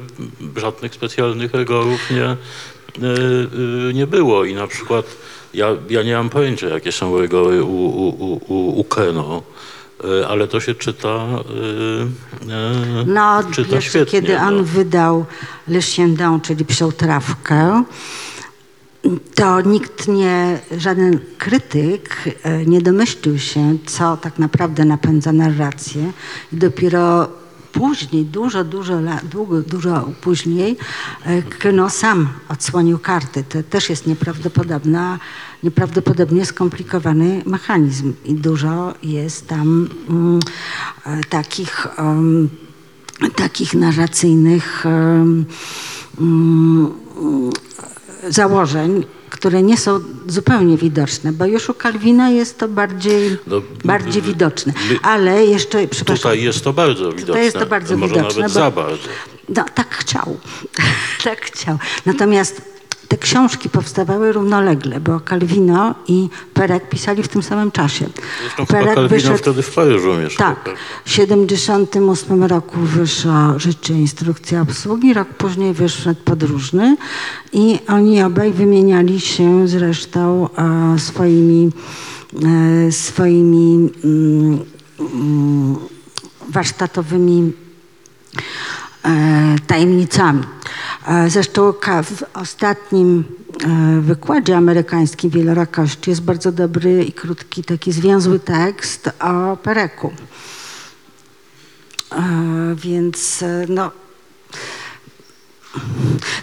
[0.57, 2.37] żadnych specjalnych rygorów nie, e,
[3.93, 5.05] nie było i na przykład
[5.53, 8.07] ja, ja nie mam pojęcia jakie są rygory u, u,
[8.47, 9.41] u, u, Keno,
[10.29, 14.11] ale to się czyta, e, e, No, czyta wiesz, świetnie.
[14.11, 14.63] kiedy on no.
[14.63, 15.25] wydał
[15.67, 17.83] Le Chien czyli Psią Trawkę,
[19.35, 26.11] to nikt nie, żaden krytyk e, nie domyślił się, co tak naprawdę napędza narrację.
[26.53, 27.29] I dopiero
[27.71, 30.77] później, dużo, dużo, lat, długo, dużo później,
[31.25, 33.43] e, Kno sam odsłonił karty.
[33.49, 35.19] To też jest nieprawdopodobna,
[35.63, 40.39] nieprawdopodobnie skomplikowany mechanizm i dużo jest tam mm,
[41.05, 42.49] e, takich em,
[43.35, 45.45] takich narracyjnych mm,
[48.29, 54.21] założeń, które nie są zupełnie widoczne, bo już u Kalwina jest to bardziej, No, bardziej
[54.21, 54.73] my- widoczne.
[54.89, 57.43] my- Ale jeszcze, przepraszam, Tutaj jest to bardzo widoczne.
[57.43, 59.07] jest to bardzo Może widoczne, nawet bo- za bardzo.
[59.49, 60.37] no, tak chciał.
[61.23, 61.77] tak chciał.
[62.05, 62.61] Natomiast
[63.07, 68.05] te książki powstawały równolegle, bo Calvino i Perek pisali w tym samym czasie.
[68.41, 70.55] Zresztą chyba Calvino wtedy w Paryżu mieszkał.
[70.55, 70.75] Tak.
[71.05, 76.97] W 78 roku wyszło Życie Instrukcja Obsługi, rok później wyszedł Podróżny
[77.53, 80.49] i oni obaj wymieniali się zresztą
[80.95, 81.69] e, swoimi,
[82.87, 84.59] e, swoimi mm,
[84.99, 85.75] mm,
[86.49, 87.53] warsztatowymi
[89.67, 90.43] tajemnicami.
[91.07, 91.73] E, Zresztą
[92.03, 93.23] w ostatnim
[93.63, 100.11] e, wykładzie amerykańskim Wielorakości jest bardzo dobry i krótki, taki zwięzły tekst o Pereku.
[102.11, 103.91] E, Więc e, no,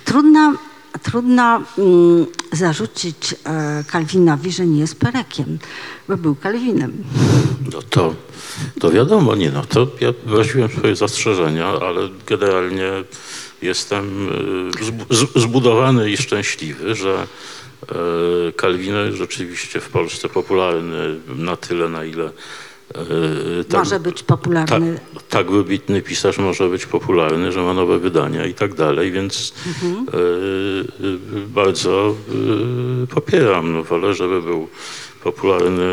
[0.04, 0.54] trudno,
[1.02, 5.58] trudno mm, zarzucić e, Kalwinowi, że nie jest Perekiem,
[6.08, 7.04] bo był Kalwinem.
[7.72, 8.14] No to,
[8.80, 12.90] to wiadomo, nie no, to ja wyraziłem swoje zastrzeżenia, ale generalnie
[13.62, 14.28] jestem
[15.34, 17.26] e, zbudowany i szczęśliwy, że
[17.82, 22.30] e, jest rzeczywiście w Polsce popularny na tyle, na ile
[23.68, 24.98] tak, Może być tak, popularny.
[25.28, 30.06] tak wybitny pisarz może być popularny, że ma nowe wydania i tak dalej, więc Mhm.
[30.08, 30.16] e,
[31.06, 32.14] e, bardzo
[33.04, 33.72] e, popieram.
[33.72, 34.68] No, wolę, żeby był
[35.24, 35.84] popularny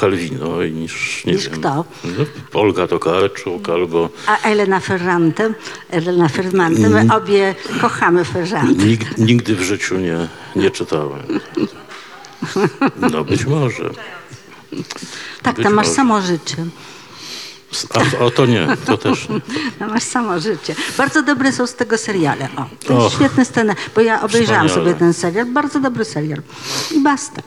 [0.00, 1.84] Calvino i niż, nie Niż wiem, kto?
[2.04, 5.54] No, Olga Tokarczuk albo A Elena Ferrante,
[5.90, 8.84] Elena Ferrante, my obie kochamy Ferrante.
[8.84, 11.22] Nig, nigdy w życiu nie, nie czytałem.
[13.12, 13.90] No być może.
[15.42, 16.56] Tak, tam masz samo życie.
[17.90, 19.40] A, o to nie, to też nie.
[19.78, 20.74] Tam masz samo życie.
[20.98, 22.48] Bardzo dobre są z tego seriale.
[22.56, 24.90] O, to jest świetny scena, bo ja obejrzałam Wspaniale.
[24.92, 25.46] sobie ten serial.
[25.46, 26.42] Bardzo dobry serial.
[26.96, 27.42] I basta.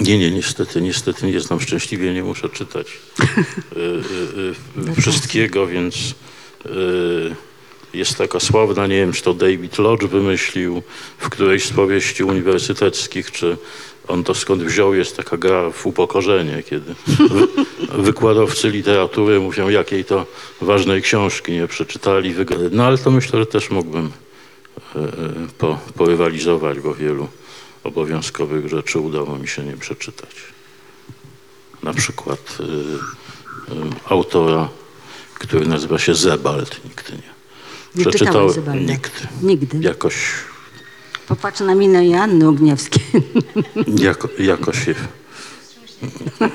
[0.00, 2.86] Nie, nie, niestety, niestety nie znam szczęśliwie, nie muszę czytać
[3.20, 5.94] y, y, y, wszystkiego, więc
[6.66, 7.34] y,
[7.94, 10.82] jest taka sławna, nie wiem, czy to David Lodge wymyślił
[11.18, 13.56] w którejś z powieści uniwersyteckich, czy
[14.08, 17.46] on to skąd wziął, jest taka gra w upokorzenie, kiedy wy,
[18.02, 20.26] wykładowcy literatury mówią, jakiej to
[20.60, 22.34] ważnej książki nie przeczytali.
[22.70, 24.10] No ale to myślę, że też mógłbym
[24.96, 25.08] e, e,
[25.58, 27.28] po, porywalizować, bo wielu
[27.84, 30.30] obowiązkowych rzeczy udało mi się nie przeczytać.
[31.82, 33.76] Na przykład y, y,
[34.08, 34.68] autora,
[35.34, 37.34] który nazywa się Zebald, nigdy nie.
[37.94, 38.92] Nie czytałem Przeczytałem Zebalda.
[38.92, 39.10] nigdy.
[39.42, 39.78] Nigdy.
[39.80, 40.14] Jakoś,
[41.28, 43.04] Popatrz na minę Joanny Ogniewskiej.
[43.86, 44.94] jako, jakoś się
[46.40, 46.48] na,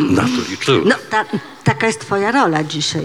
[0.00, 0.88] na to liczyłem.
[0.88, 1.24] No, ta,
[1.64, 3.04] taka jest twoja rola dzisiaj.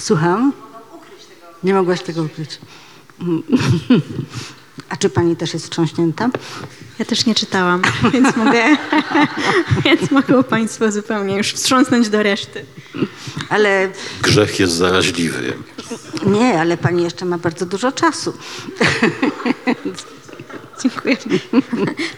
[0.00, 0.52] Słucham?
[1.62, 2.58] Nie mogłaś tego ukryć.
[4.88, 6.30] A czy pani też jest wstrząśnięta?
[6.98, 7.82] Ja też nie czytałam,
[8.12, 8.76] więc mogę,
[9.84, 12.64] więc mogą Państwo zupełnie już wstrząsnąć do reszty.
[13.48, 13.90] Ale
[14.22, 15.52] Grzech jest zaraźliwy.
[16.26, 18.32] Nie, ale pani jeszcze ma bardzo dużo czasu.
[20.82, 21.16] Dziękuję.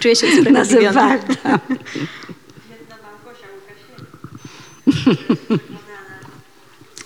[0.00, 1.18] Czuję się Na usprawiedliwiona.
[1.18, 1.58] Zebalda.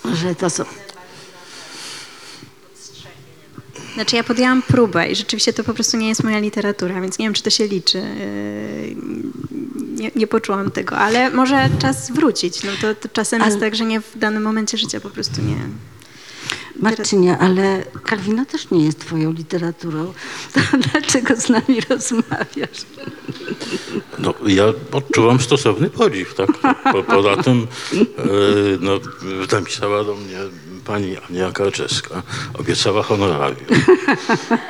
[0.13, 0.63] Że to są...
[3.93, 7.25] Znaczy ja podjęłam próbę i rzeczywiście to po prostu nie jest moja literatura, więc nie
[7.25, 7.97] wiem, czy to się liczy.
[7.97, 8.95] Yy,
[9.95, 12.63] Nie, nie poczułam tego, ale może czas wrócić.
[12.63, 15.41] No to, to czasem Ale- jest tak, że nie w danym momencie życia po prostu
[15.41, 15.57] nie.
[16.79, 20.13] Marcinie, ale Kalwina też nie jest twoją literaturą.
[20.53, 20.59] To
[20.91, 22.85] dlaczego z nami rozmawiasz?
[24.19, 26.49] No, ja odczuwam stosowny podziw, tak?
[26.91, 27.67] Po, poza tym
[28.17, 28.23] e,
[28.79, 28.99] no,
[29.51, 30.37] napisała do mnie
[30.85, 33.67] pani Ania Karczeska, obiecała honorarium.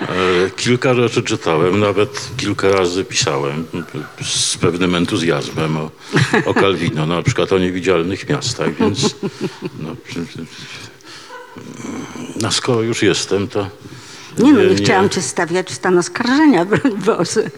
[0.01, 3.65] E, kilka rzeczy czytałem, nawet kilka razy pisałem
[4.21, 5.91] z pewnym entuzjazmem o,
[6.45, 9.15] o Calvino, na przykład o niewidzialnych miastach, więc
[9.79, 9.95] no,
[12.41, 13.69] no skoro już jestem, to
[14.37, 17.49] Nie no, nie chciałam cię stawiać w stan oskarżenia, broń Boże.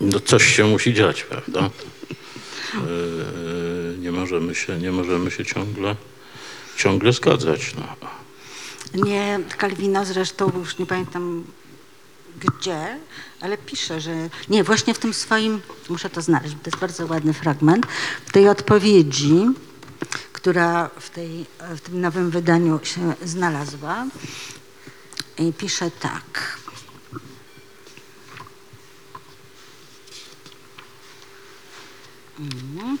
[0.00, 1.70] No coś się musi dziać, prawda?
[2.74, 5.96] Yy, Nie możemy się, nie możemy się ciągle,
[6.76, 7.74] ciągle zgadzać.
[7.74, 7.96] No.
[9.04, 11.44] Nie, Kalwino zresztą, już nie pamiętam
[12.40, 12.98] gdzie,
[13.40, 14.28] ale pisze, że...
[14.48, 17.86] Nie, właśnie w tym swoim, muszę to znaleźć, bo to jest bardzo ładny fragment,
[18.26, 19.46] w tej odpowiedzi,
[20.46, 24.06] która w, tej, w tym nowym wydaniu się znalazła,
[25.38, 26.58] i pisze tak.
[32.38, 32.98] Mhm.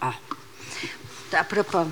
[0.00, 0.12] O.
[1.30, 1.86] To a propos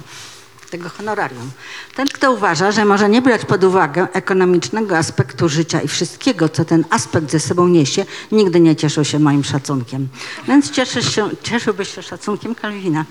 [0.70, 1.50] tego honorarium.
[1.94, 6.64] Ten, kto uważa, że może nie brać pod uwagę ekonomicznego aspektu życia i wszystkiego, co
[6.64, 10.08] ten aspekt ze sobą niesie, nigdy nie cieszył się moim szacunkiem.
[10.48, 13.04] Więc cieszysz się, cieszyłbyś się szacunkiem Kalwina.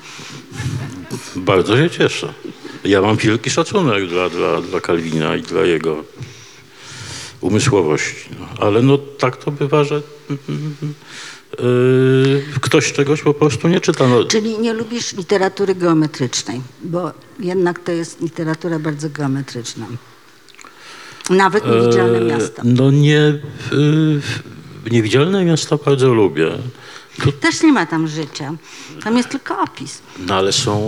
[1.35, 2.33] Bardzo się cieszę.
[2.83, 6.03] Ja mam wielki szacunek dla, dla, dla Kalwina i dla jego
[7.41, 8.29] umysłowości.
[8.39, 8.65] No.
[8.65, 9.95] Ale no tak to bywa, że
[10.29, 10.37] yy,
[12.61, 14.07] ktoś czegoś po prostu nie czyta.
[14.07, 19.85] No, Czyli nie lubisz literatury geometrycznej, bo jednak to jest literatura bardzo geometryczna.
[21.29, 22.61] Nawet niewidzialne e, miasto.
[22.65, 23.39] No nie,
[23.71, 24.21] yy,
[24.91, 26.51] niewidzialne miasta bardzo lubię.
[27.23, 28.53] Tu Też nie ma tam życia.
[29.03, 30.01] Tam jest tylko opis.
[30.19, 30.79] No ale są,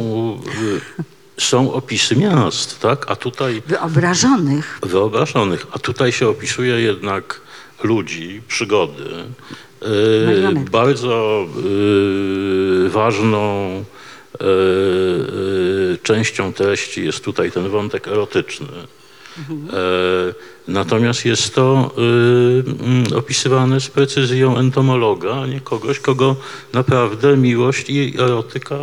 [1.37, 3.11] y, są opisy miast, tak?
[3.11, 4.79] A tutaj Wyobrażonych.
[4.83, 7.41] wyobrażonych, a tutaj się opisuje jednak
[7.83, 9.03] ludzi, przygody.
[9.85, 11.45] Y, bardzo
[12.85, 13.69] y, ważną
[14.41, 18.67] y, częścią treści jest tutaj ten wątek erotyczny.
[19.73, 20.33] E,
[20.67, 26.35] Natomiast jest to mm, opisywane z precyzją entomologa, a nie kogoś, kogo
[26.73, 28.75] naprawdę miłość i erotyka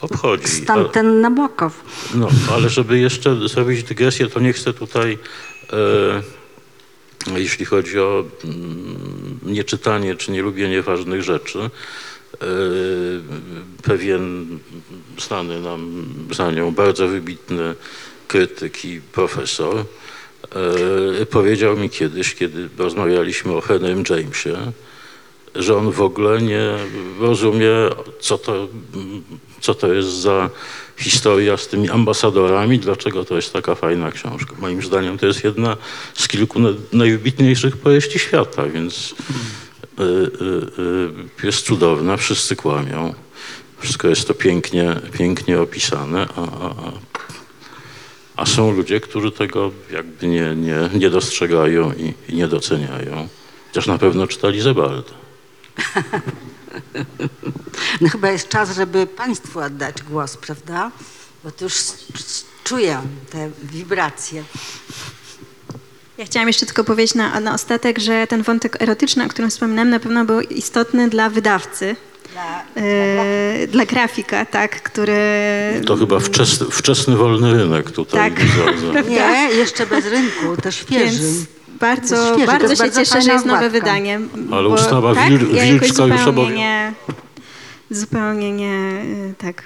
[0.00, 0.48] obchodzi.
[0.48, 1.84] Stąd ten Nabokow.
[2.14, 5.18] No, ale żeby jeszcze zrobić dygresję, to nie chcę tutaj
[5.72, 5.76] e,
[7.34, 11.68] jeśli chodzi o mm, nieczytanie czy nielubienie ważnych rzeczy, e,
[13.82, 14.46] pewien
[15.18, 17.74] znany nam za nią bardzo wybitny
[18.28, 19.76] krytyk i profesor
[21.20, 24.72] e, powiedział mi kiedyś, kiedy rozmawialiśmy o Henrym Jamesie,
[25.54, 26.74] że on w ogóle nie
[27.20, 27.70] rozumie,
[28.20, 28.68] co to,
[29.60, 30.50] co to jest za
[31.02, 34.54] historia z tymi ambasadorami, dlaczego to jest taka fajna książka.
[34.58, 35.76] Moim zdaniem to jest jedna
[36.14, 39.14] z kilku na- najwybitniejszych powieści świata, więc
[40.00, 40.04] y, y,
[41.42, 43.14] y, jest cudowna, wszyscy kłamią,
[43.78, 46.92] wszystko jest to pięknie, pięknie opisane, a, a, a,
[48.36, 53.28] a są ludzie, którzy tego jakby nie, nie, nie dostrzegają i, i nie doceniają.
[53.68, 55.12] Chociaż na pewno czytali Zebalda.
[58.00, 60.90] No chyba jest czas, żeby Państwu oddać głos, prawda?
[61.44, 61.74] Bo tu już
[62.64, 63.00] czuję
[63.30, 64.44] te wibracje.
[66.18, 69.90] Ja chciałam jeszcze tylko powiedzieć na, na ostatek, że ten wątek erotyczny, o którym wspominałem,
[69.90, 71.96] na pewno był istotny dla wydawcy,
[72.32, 75.16] Dla, e, dla grafika, tak, który...
[75.86, 78.44] To chyba wczesny, wczesny wolny rynek tutaj Tak.
[79.08, 81.22] nie, jeszcze bez rynku, to świeży.
[81.22, 83.78] Więc bardzo, świeży, bardzo się bardzo cieszę, że jest nowe okładka.
[83.80, 84.20] wydanie.
[84.52, 86.56] Ale bo, ustawa tak, Wil- ja Wilczka już zupełnie obowiązuje.
[86.58, 86.92] nie,
[87.90, 89.62] zupełnie nie, y, tak.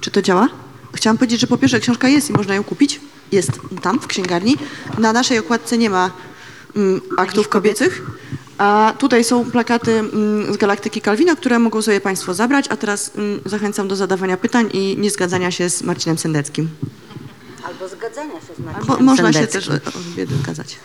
[0.00, 0.48] Czy to działa?
[0.94, 3.00] Chciałam powiedzieć, że po pierwsze książka jest i można ją kupić.
[3.32, 3.50] Jest
[3.82, 4.56] tam, w księgarni.
[4.98, 6.10] Na naszej okładce nie ma
[6.76, 8.02] mm, aktów kobiecych.
[8.58, 12.66] A tutaj są plakaty mm, z Galaktyki Kalwina, które mogą sobie Państwo zabrać.
[12.68, 16.68] A teraz mm, zachęcam do zadawania pytań i niezgadzania się z Marcinem Sendeckim.
[17.66, 19.72] Albo zgadzania się z Marcinem Albo można się też o-
[20.12, 20.76] obie wykazać.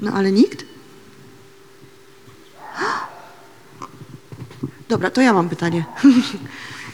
[0.00, 0.64] No ale nikt?
[4.88, 5.84] Dobra, to ja mam pytanie.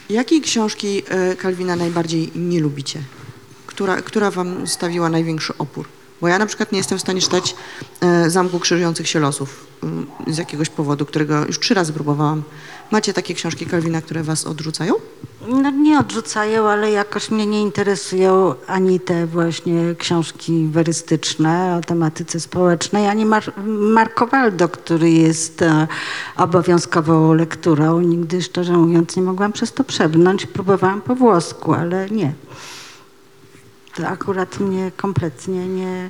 [0.09, 2.99] Jakiej książki e, Kalwina najbardziej nie lubicie?
[3.67, 5.87] Która, która wam stawiła największy opór?
[6.21, 7.55] Bo ja na przykład nie jestem w stanie czytać
[8.01, 9.67] e, Zamku Krzyżujących się Losów
[10.27, 12.43] z jakiegoś powodu, którego już trzy razy próbowałam.
[12.91, 14.93] Macie takie książki Kalwina, które was odrzucają?
[15.47, 22.39] No, nie odrzucają, ale jakoś mnie nie interesują ani te właśnie książki werystyczne o tematyce
[22.39, 25.87] społecznej, ani Mar- Marco Waldo, który jest e,
[26.37, 28.01] obowiązkową lekturą.
[28.01, 30.45] Nigdy, szczerze mówiąc, nie mogłam przez to przebrnąć.
[30.45, 32.33] Próbowałam po włosku, ale nie.
[33.95, 36.09] To akurat mnie kompletnie nie...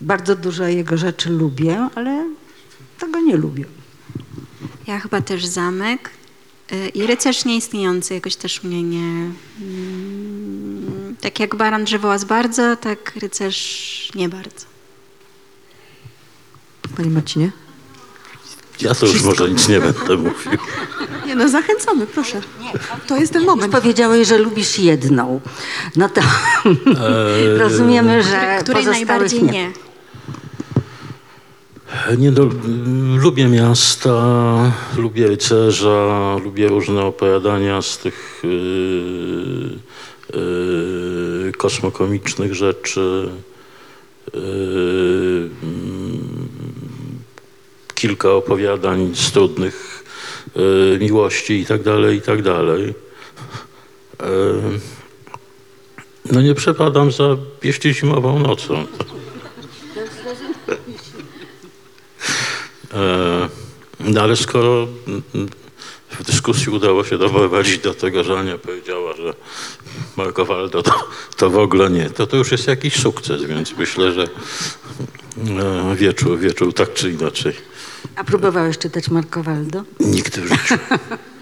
[0.00, 2.26] Bardzo dużo jego rzeczy lubię, ale
[2.98, 3.64] tego nie lubię.
[4.90, 6.10] Ja chyba też zamek
[6.72, 9.30] y, i rycerz nieistniejący jakoś też mnie nie...
[9.60, 14.66] mm, Tak jak baran drzewołaz bardzo, tak rycerz nie bardzo.
[16.96, 17.50] Panie Marcinie?
[18.80, 20.52] Ja to już może nic nie będę mówił.
[21.26, 22.40] Nie no, zachęcamy, proszę.
[23.06, 23.72] To jest ten Już moment.
[23.72, 25.40] powiedziałeś, że lubisz jedną.
[25.96, 29.50] No to Eee, rozumiemy, że Której najbardziej nie.
[29.52, 29.72] nie.
[32.18, 32.50] Nie do,
[33.16, 39.78] lubię miasta, lubię rycerza, lubię różne opowiadania z tych yy,
[40.40, 43.28] yy, kosmokomicznych rzeczy.
[44.34, 45.50] Yy,
[47.94, 50.04] kilka opowiadań z trudnych
[50.56, 52.94] yy, miłości i tak dalej, i tak dalej.
[54.20, 54.80] Yy,
[56.32, 58.86] no nie przepadam za pieści zimową nocą.
[64.00, 64.86] No ale skoro
[66.10, 69.34] w dyskusji udało się doprowadzić do tego, że Ania powiedziała, że
[70.16, 74.12] Marco Waldo to, to w ogóle nie, to to już jest jakiś sukces, więc myślę,
[74.12, 77.54] że e, wieczór, wieczór tak czy inaczej.
[78.16, 79.82] A próbowałeś czytać Marco Waldo?
[80.00, 80.74] Nigdy w życiu.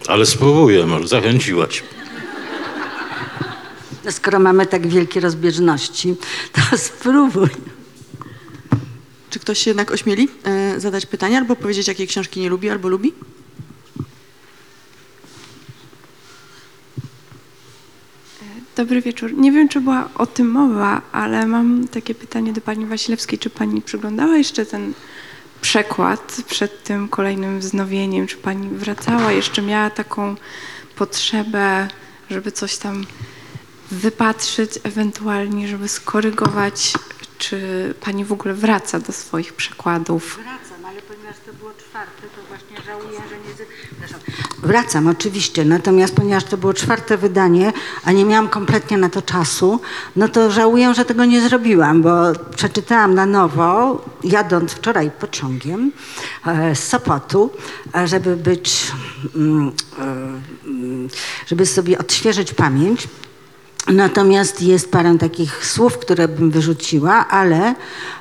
[0.07, 1.83] Ale spróbuję, może zachęciłaś.
[4.05, 6.15] No skoro mamy tak wielkie rozbieżności,
[6.53, 7.49] to spróbuj.
[9.49, 13.13] Ktoś się jednak ośmieli e, zadać pytanie albo powiedzieć, jakie książki nie lubi albo lubi?
[18.77, 19.35] Dobry wieczór.
[19.35, 23.39] Nie wiem, czy była o tym mowa, ale mam takie pytanie do pani Wasilewskiej.
[23.39, 24.95] Czy pani przyglądała jeszcze ten
[25.61, 28.27] przekład przed tym kolejnym wznowieniem?
[28.27, 30.37] Czy pani wracała, jeszcze miała taką
[30.97, 31.89] potrzebę,
[32.31, 33.07] żeby coś tam
[33.91, 36.93] wypatrzyć, ewentualnie, żeby skorygować?
[37.39, 40.37] Czy pani w ogóle wraca do swoich przekładów?
[40.37, 43.49] Wracam, ale ponieważ to było czwarte, to właśnie żałuję, że nie...
[44.63, 47.73] Wracam, oczywiście, natomiast ponieważ to było czwarte wydanie,
[48.05, 49.81] a nie miałam kompletnie na to czasu,
[50.17, 52.11] no to żałuję, że tego nie zrobiłam, bo
[52.57, 55.93] przeczytałam na nowo, jadąc wczoraj pociągiem
[56.47, 57.51] e, z Sopotu,
[57.95, 58.93] e, żeby być,
[59.37, 60.03] mm, e,
[60.67, 61.09] mm,
[61.47, 63.09] żeby sobie odświeżyć pamięć.
[63.87, 67.75] Natomiast jest parę takich słów, które bym wyrzuciła, ale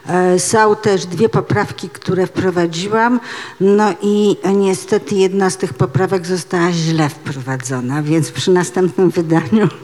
[0.07, 3.19] e, są też dwie poprawki, które wprowadziłam.
[3.59, 9.67] No i niestety jedna z tych poprawek została źle wprowadzona, więc przy następnym wydaniu.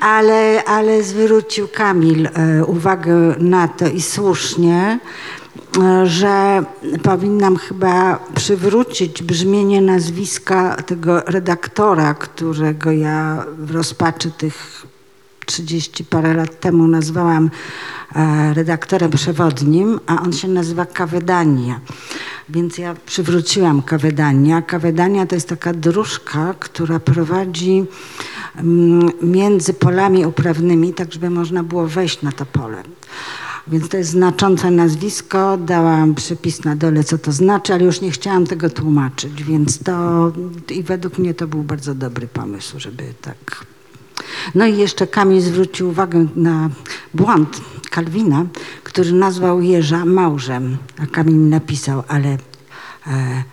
[0.00, 4.98] ale, ale zwrócił Kamil e, uwagę na to i słusznie,
[6.04, 6.64] że
[7.02, 14.86] powinnam chyba przywrócić brzmienie nazwiska tego redaktora, którego ja w rozpaczy tych
[15.46, 17.50] 30 parę lat temu nazwałam
[18.14, 21.80] e, redaktorem przewodnim, a on się nazywa Kawedania.
[22.48, 24.62] Więc ja przywróciłam Kawedania.
[24.62, 27.84] Kawedania to jest taka dróżka, która prowadzi
[28.56, 32.82] mm, między polami uprawnymi, tak żeby można było wejść na to pole.
[33.68, 35.56] Więc to jest znaczące nazwisko.
[35.56, 40.32] Dałam przepis na dole, co to znaczy, ale już nie chciałam tego tłumaczyć, więc to
[40.70, 43.66] i według mnie to był bardzo dobry pomysł, żeby tak
[44.54, 46.70] no i jeszcze Kamil zwrócił uwagę na
[47.14, 47.60] błąd
[47.90, 48.46] Kalwina,
[48.84, 52.38] który nazwał jeża małżem, a Kamil napisał, ale
[53.06, 53.44] e,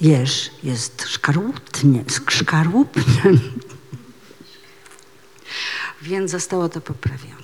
[0.00, 3.40] jeż jest szkarłupnie, szkarłupnym.
[6.02, 7.41] Więc zostało to poprawione.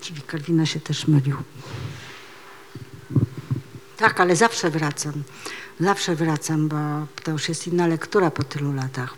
[0.00, 1.36] Czyli Kalwina się też mylił.
[3.96, 5.12] Tak, ale zawsze wracam.
[5.80, 6.76] Zawsze wracam, bo
[7.24, 9.14] to już jest inna lektura po tylu latach.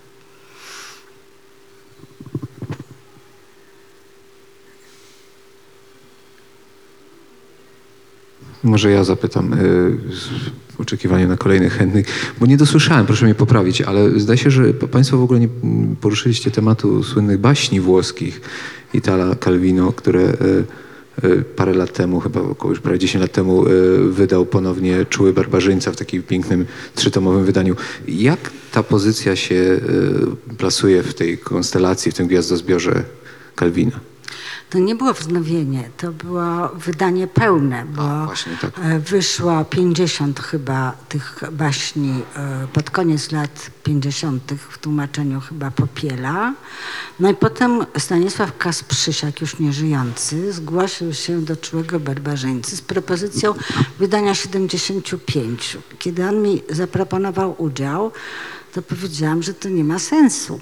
[8.64, 9.56] Może ja zapytam y,
[10.76, 14.74] w oczekiwaniu na kolejnych chętnych, bo nie dosłyszałem, proszę mnie poprawić, ale zdaje się, że
[14.74, 15.48] Państwo w ogóle nie
[16.00, 18.40] poruszyliście tematu słynnych baśni włoskich
[18.94, 20.64] Itala Calvino, które y,
[21.24, 25.32] y, parę lat temu, chyba około już prawie 10 lat temu y, wydał ponownie Czuły
[25.32, 27.76] Barbarzyńca w takim pięknym trzytomowym wydaniu.
[28.08, 29.80] Jak ta pozycja się
[30.58, 33.04] plasuje w tej konstelacji, w tym gwiazdozbiorze
[33.56, 34.11] Calvina?
[34.72, 38.70] To nie było wznowienie, to było wydanie pełne, bo A, właśnie tak.
[38.82, 44.52] e, wyszło 50 chyba tych baśni e, pod koniec lat 50.
[44.70, 46.54] w tłumaczeniu chyba Popiela.
[47.20, 53.54] No i potem Stanisław Kasprzysiak, już nieżyjący, zgłosił się do Czułego Barbarzyńcy z propozycją
[53.98, 55.78] wydania 75.
[55.98, 58.12] Kiedy on mi zaproponował udział,
[58.74, 60.60] to powiedziałam, że to nie ma sensu.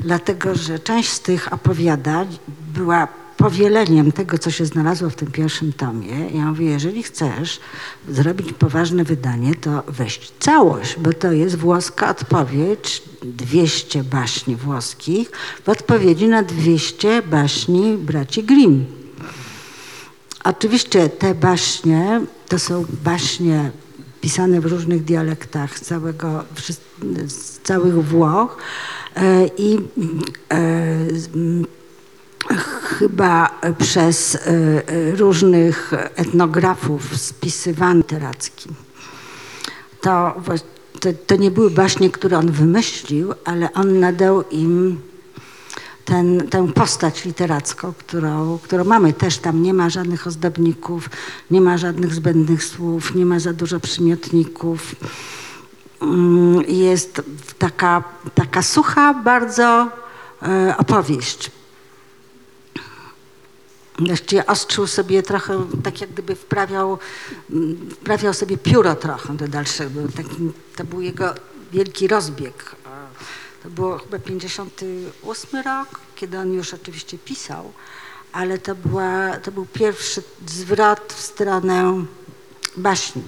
[0.00, 2.38] Dlatego, że część z tych opowiadań
[2.74, 3.08] była
[3.38, 6.30] powieleniem tego, co się znalazło w tym pierwszym tomie.
[6.34, 7.60] Ja mówię, jeżeli chcesz
[8.08, 15.30] zrobić poważne wydanie, to weź całość, bo to jest włoska odpowiedź, 200 baśni włoskich
[15.64, 18.86] w odpowiedzi na 200 baśni braci Grimm.
[20.44, 23.70] Oczywiście te baśnie to są baśnie
[24.20, 26.44] pisane w różnych dialektach z, całego,
[27.26, 28.56] z całych Włoch
[29.16, 29.78] e, i
[30.52, 31.68] e,
[32.98, 38.68] chyba przez e, e, różnych etnografów spisywany literacki.
[40.00, 40.34] To,
[41.00, 45.00] to, to nie były baśnie, które on wymyślił, ale on nadał im
[46.04, 49.12] ten, tę postać literacką, którą, którą mamy.
[49.12, 51.10] Też tam nie ma żadnych ozdobników,
[51.50, 54.94] nie ma żadnych zbędnych słów, nie ma za dużo przymiotników.
[56.02, 57.22] Mm, Jest
[57.58, 59.88] taka, taka sucha bardzo
[60.42, 61.50] e, opowieść.
[63.98, 66.98] Właściwie ostrzył sobie trochę, tak jak gdyby wprawiał,
[67.90, 70.00] wprawiał sobie pióro trochę do dalszego.
[70.16, 71.34] Taki, to był jego
[71.72, 72.76] wielki rozbieg.
[73.62, 77.72] To było chyba 58 rok, kiedy on już oczywiście pisał,
[78.32, 82.04] ale to, była, to był pierwszy zwrot w stronę
[82.76, 83.22] baśni.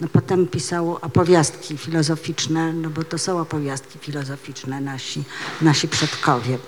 [0.00, 5.24] No potem pisał opowiastki filozoficzne, no bo to są opowiastki filozoficzne nasi,
[5.60, 6.58] nasi przodkowie.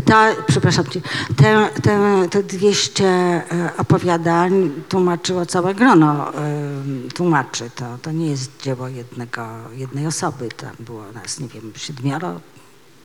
[0.00, 1.00] Ta, przepraszam cię,
[1.36, 3.42] te, te, te 200 e,
[3.78, 6.34] opowiadań tłumaczyło całe grono e,
[7.14, 7.70] tłumaczy.
[7.74, 9.46] To, to nie jest dzieło jednego,
[9.76, 10.48] jednej osoby.
[10.56, 12.40] Tam było nas, nie wiem, siedmioro,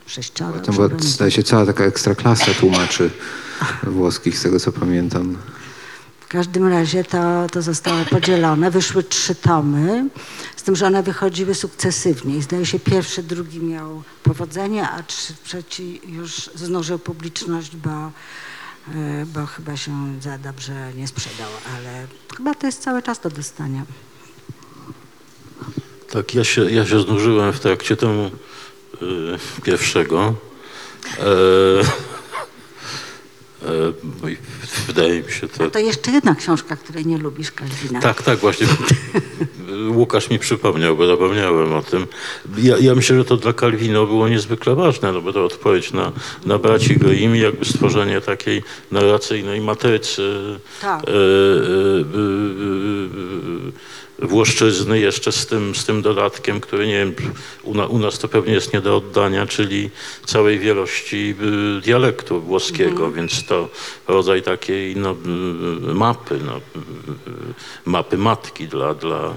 [0.05, 0.59] sześcioro.
[0.59, 3.11] Tam była, zdaje się, cała taka ekstraklasa tłumaczy
[3.84, 5.38] włoskich, z tego co pamiętam.
[6.27, 8.71] W każdym razie to, to zostało podzielone.
[8.71, 10.09] Wyszły trzy tomy,
[10.55, 12.37] z tym, że one wychodziły sukcesywnie.
[12.37, 15.03] I zdaje się, pierwszy, drugi miał powodzenie, a
[15.43, 18.11] trzeci już znużył publiczność, bo, e,
[19.25, 19.91] bo chyba się
[20.21, 21.49] za dobrze nie sprzedał.
[21.75, 23.85] Ale chyba to jest cały czas do dostania.
[26.11, 28.31] Tak, ja się, ja się znużyłem w trakcie tomu
[29.01, 30.35] y, pierwszego.
[31.19, 32.16] E, E, i
[34.88, 35.69] Wydaje mi się to...
[35.69, 37.99] To jeszcze jedna książka, której nie lubisz, Kalwina.
[38.01, 38.67] Tak, tak, właśnie.
[39.89, 42.07] Łukasz mi przypomniał, bo zapomniałem o tym.
[42.57, 46.11] Ja, ja myślę, że to dla Calvino było niezwykle ważne, no bo to odpowiedź na,
[46.45, 51.03] na braci Grimm i jakby stworzenie takiej narracyjnej matrycy Tak.
[51.03, 51.17] e, e, e,
[53.67, 57.15] e, Włoszczyzny jeszcze z tym, z tym dodatkiem, który nie wiem,
[57.64, 59.89] u, na, u nas to pewnie jest nie do oddania, czyli
[60.26, 61.35] całej wielości
[61.77, 63.69] y, dialektu włoskiego, więc to
[64.07, 66.60] rodzaj takiej no, y, mapy, no, y,
[67.85, 69.34] mapy matki dla, dla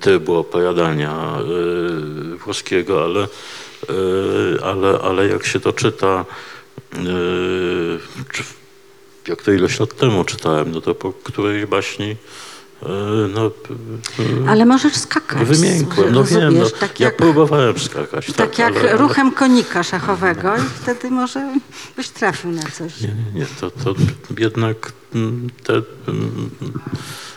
[0.00, 1.38] trybu opowiadania
[2.44, 3.28] włoskiego, ale,
[4.62, 6.24] ale, ale jak się to czyta,
[8.32, 8.42] czy
[9.28, 12.16] jak to ileś lat temu czytałem, no to po którejś baśni
[13.34, 15.48] no, y, Ale możesz skakać.
[15.48, 18.26] Wymiękłem, no wiem, no, tak ja jak, próbowałem skakać.
[18.26, 21.54] Tak, tak jak ale, ale- ruchem konika szachowego i wtedy może
[21.96, 23.00] byś trafił na coś.
[23.00, 23.94] Nie, nie, nie, to, to
[24.38, 25.72] jednak mm, te
[26.08, 26.50] mm,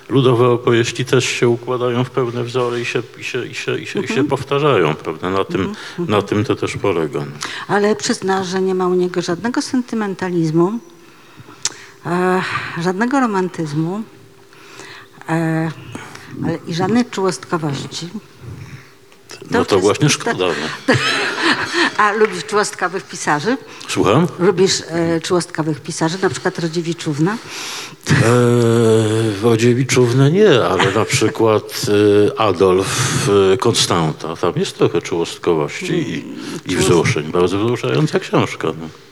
[0.10, 3.88] ludowe opowieści też się układają w pewne wzory i się, i się, i się, i
[3.88, 5.30] się, i się powtarzają, prawda?
[5.30, 7.26] Na tym, na tym to też polega.
[7.68, 10.80] Ale przyznasz, że nie ma u niego żadnego sentymentalizmu,
[12.06, 12.41] e,
[12.82, 14.16] żadnego romantyzmu e,
[15.28, 15.72] ale
[16.68, 18.10] i żadnej czułostkowości.
[19.52, 20.45] No to właśnie szkoda.
[20.48, 20.94] No.
[21.98, 23.58] A lubisz czułostkowych pisarzy?
[23.88, 24.28] Słucham?
[24.40, 27.38] Lubisz e, czułostkowych pisarzy, na przykład Rodziewiczówna?
[28.12, 28.18] Eee,
[29.41, 31.82] Wodziewiczówne nie, ale na przykład
[32.30, 34.36] e, Adolf e, Konstanta.
[34.36, 36.26] Tam jest trochę czułostkowości i,
[36.74, 37.32] i wzruszeń.
[37.32, 38.68] Bardzo wzruszająca książka.
[38.68, 39.06] No.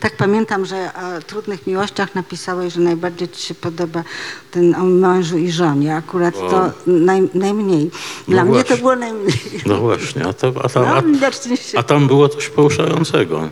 [0.00, 4.04] Tak pamiętam, że o trudnych miłościach napisałeś, że najbardziej ci się podoba
[4.50, 5.96] ten o mężu i żonie.
[5.96, 7.90] Akurat to naj, najmniej.
[8.28, 8.76] Dla No mnie to właśnie.
[8.76, 9.34] było najmniej.
[9.66, 11.26] No właśnie, a, to, a, tam, No,
[11.74, 13.48] a, a tam było coś poruszającego.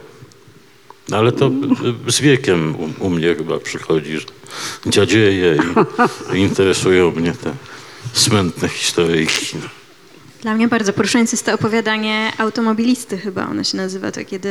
[1.08, 1.50] No, Ale to
[2.08, 4.26] z wiekiem u, u mnie chyba przychodzi, że
[4.86, 5.56] dziadzieje
[6.32, 7.52] i, i interesują mnie te
[8.12, 9.56] smętne historyjki.
[10.42, 14.48] Dla mnie bardzo poruszające jest to opowiadanie automobilisty chyba ono się nazywa, to kiedy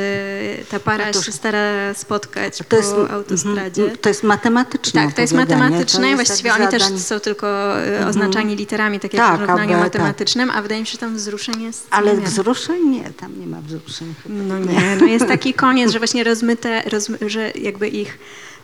[0.69, 3.81] ta para Otóż- się stara spotkać To po jest, autostradzie.
[3.81, 7.75] mhm, to jest matematyczne Tak, to jest matematyczne i jest właściwie oni też są tylko
[8.01, 10.97] y, oznaczani literami, tak jak Tak, w równaniu AB, matematycznym, a wydaje mi się, że
[10.97, 12.27] tam wzruszeń jest Ale niewiele.
[12.29, 12.87] wzruszeń?
[12.89, 14.13] Nie, tam nie ma wzruszeń.
[14.29, 18.17] No nie, no jest taki koniec, że właśnie rozmyte, rozmy, że jakby ich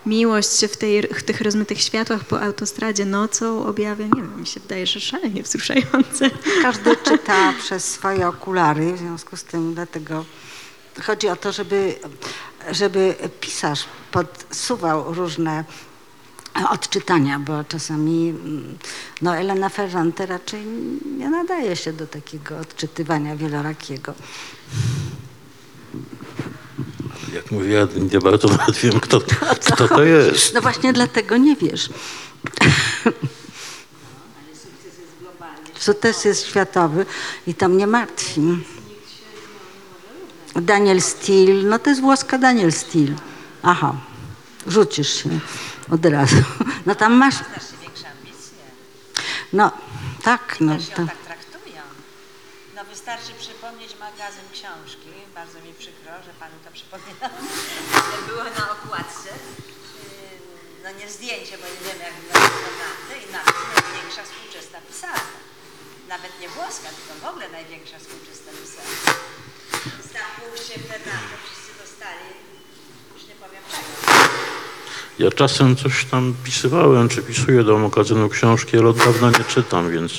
[0.05, 4.47] miłość się w, tej, w tych rozmytych światłach po autostradzie nocą objawia, nie wiem, mi
[4.47, 6.29] się wydaje, że szalenie wzruszające.
[6.61, 10.25] Każdy czyta przez swoje okulary, w związku z tym dlatego
[11.03, 11.95] chodzi o to, żeby,
[12.71, 15.63] żeby pisarz podsuwał różne
[16.69, 18.77] odczytania, bo czasami mm,
[19.21, 20.65] no Elena Ferrante raczej
[21.17, 24.13] nie nadaje się do takiego odczytywania wielorakiego.
[27.33, 29.21] Jak mówię, ja nie bardzo nawet wiem, kto,
[29.71, 30.53] kto to jest.
[30.53, 31.89] No właśnie dlatego nie wiesz.
[35.79, 37.05] Sukces jest światowy
[37.47, 38.41] i to mnie martwi.
[40.55, 43.15] Daniel Steele, no to jest włoska Daniel Steele.
[43.63, 43.95] Aha,
[44.67, 45.29] rzucisz się
[45.91, 46.35] od razu.
[46.85, 47.35] No tam masz...
[49.53, 49.71] No,
[50.23, 51.81] tak, no tak traktują.
[52.75, 55.04] No wystarczy przypomnieć magazyn książki.
[55.35, 57.27] Bardzo mi przykro, że panu to przypomina.
[58.05, 59.29] Ale było na okładce.
[60.83, 65.37] No nie zdjęcie, bo nie wiemy jak wygląda to i napis największa współczesna pisarka.
[66.13, 69.11] Nawet nie włoska, tylko w ogóle największa współczesna pisarka.
[70.13, 72.27] Za pójście Fernando wszyscy dostali,
[73.13, 73.91] już nie powiem czego.
[75.19, 79.91] Ja czasem coś tam pisywałem, czy pisuję do magazynu książki, ale od dawna nie czytam,
[79.91, 80.11] więc,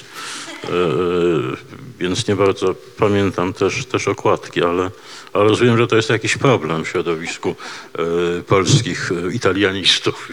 [1.98, 4.90] więc nie bardzo pamiętam też, też okładki, ale,
[5.32, 7.54] ale rozumiem, że to jest jakiś problem w środowisku
[8.38, 10.28] e, polskich e, italianistów.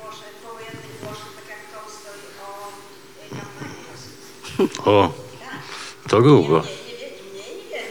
[0.00, 2.70] Włoszech, powojennych Włoszech, tak jak Tolstoj o y,
[3.36, 3.82] kampanii
[4.58, 4.84] rosyjskiej.
[4.92, 5.12] o,
[6.08, 6.62] to grubo.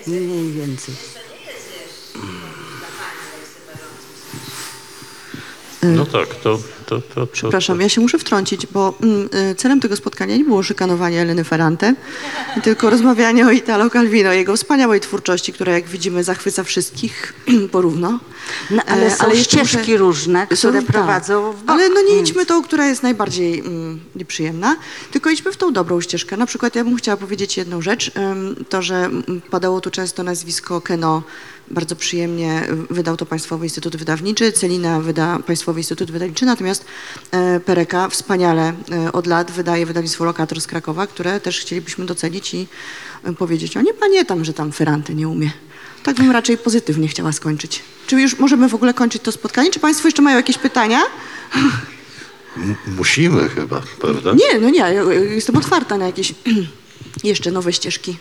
[0.08, 0.96] Mniej więcej.
[5.84, 6.60] No tak, to...
[6.86, 10.44] to, to, to Przepraszam, ja się muszę wtrącić, bo mm, y, celem tego spotkania nie
[10.44, 11.96] było szykanowanie Eleny Ferrante,
[12.64, 17.34] tylko rozmawianie o Italo Calvino, jego wspaniałej twórczości, która jak widzimy zachwyca wszystkich
[17.72, 18.20] porówno.
[18.72, 20.86] No, ale E, są jeszcze ścieżki muszę- różne, które Są- tak.
[20.86, 21.70] prowadzą w bok.
[21.70, 24.76] Ale no nie Więc- idźmy tą, która jest najbardziej mm, nieprzyjemna,
[25.12, 26.38] tylko idźmy w tą dobrą ścieżkę.
[26.38, 28.12] Na przykład ja bym chciała powiedzieć jedną rzecz,
[28.70, 31.24] to, że mm, padało tu często nazwisko Keno,
[31.72, 36.86] bardzo przyjemnie wydał to Państwowy Instytut Wydawniczy, Celina wyda Państwowy Instytut Wydawniczy, natomiast
[37.32, 42.54] e, Pereka wspaniale e, od lat wydaje wydawnictwo Lokator z Krakowa, które też chcielibyśmy docenić
[42.54, 42.68] i
[43.24, 45.52] e, powiedzieć, o nie pamiętam, że tam Ferrante nie umie.
[46.04, 47.82] Tak bym raczej pozytywnie chciała skończyć.
[48.08, 49.72] Czy już możemy w ogóle kończyć to spotkanie?
[49.72, 51.00] Czy Państwo jeszcze mają jakieś pytania?
[52.58, 54.34] M- musimy chyba, prawda?
[54.34, 54.94] Nie, no nie,
[55.36, 56.34] jestem otwarta na jakieś
[57.24, 58.18] jeszcze nowe ścieżki.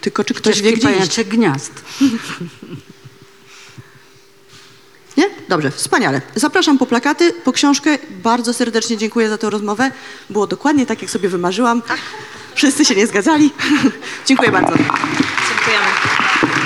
[0.00, 1.24] Tylko czy ktoś wie, gdzie iść?
[1.24, 1.72] gniazd.
[5.16, 5.30] Nie?
[5.48, 6.22] Dobrze, wspaniale.
[6.34, 7.98] Zapraszam po plakaty, po książkę.
[8.10, 9.90] Bardzo serdecznie dziękuję za tę rozmowę.
[10.30, 11.82] Było dokładnie tak, jak sobie wymarzyłam.
[12.54, 13.50] Wszyscy się nie zgadzali.
[14.26, 14.74] dziękuję bardzo.
[15.48, 16.57] Dziękujemy.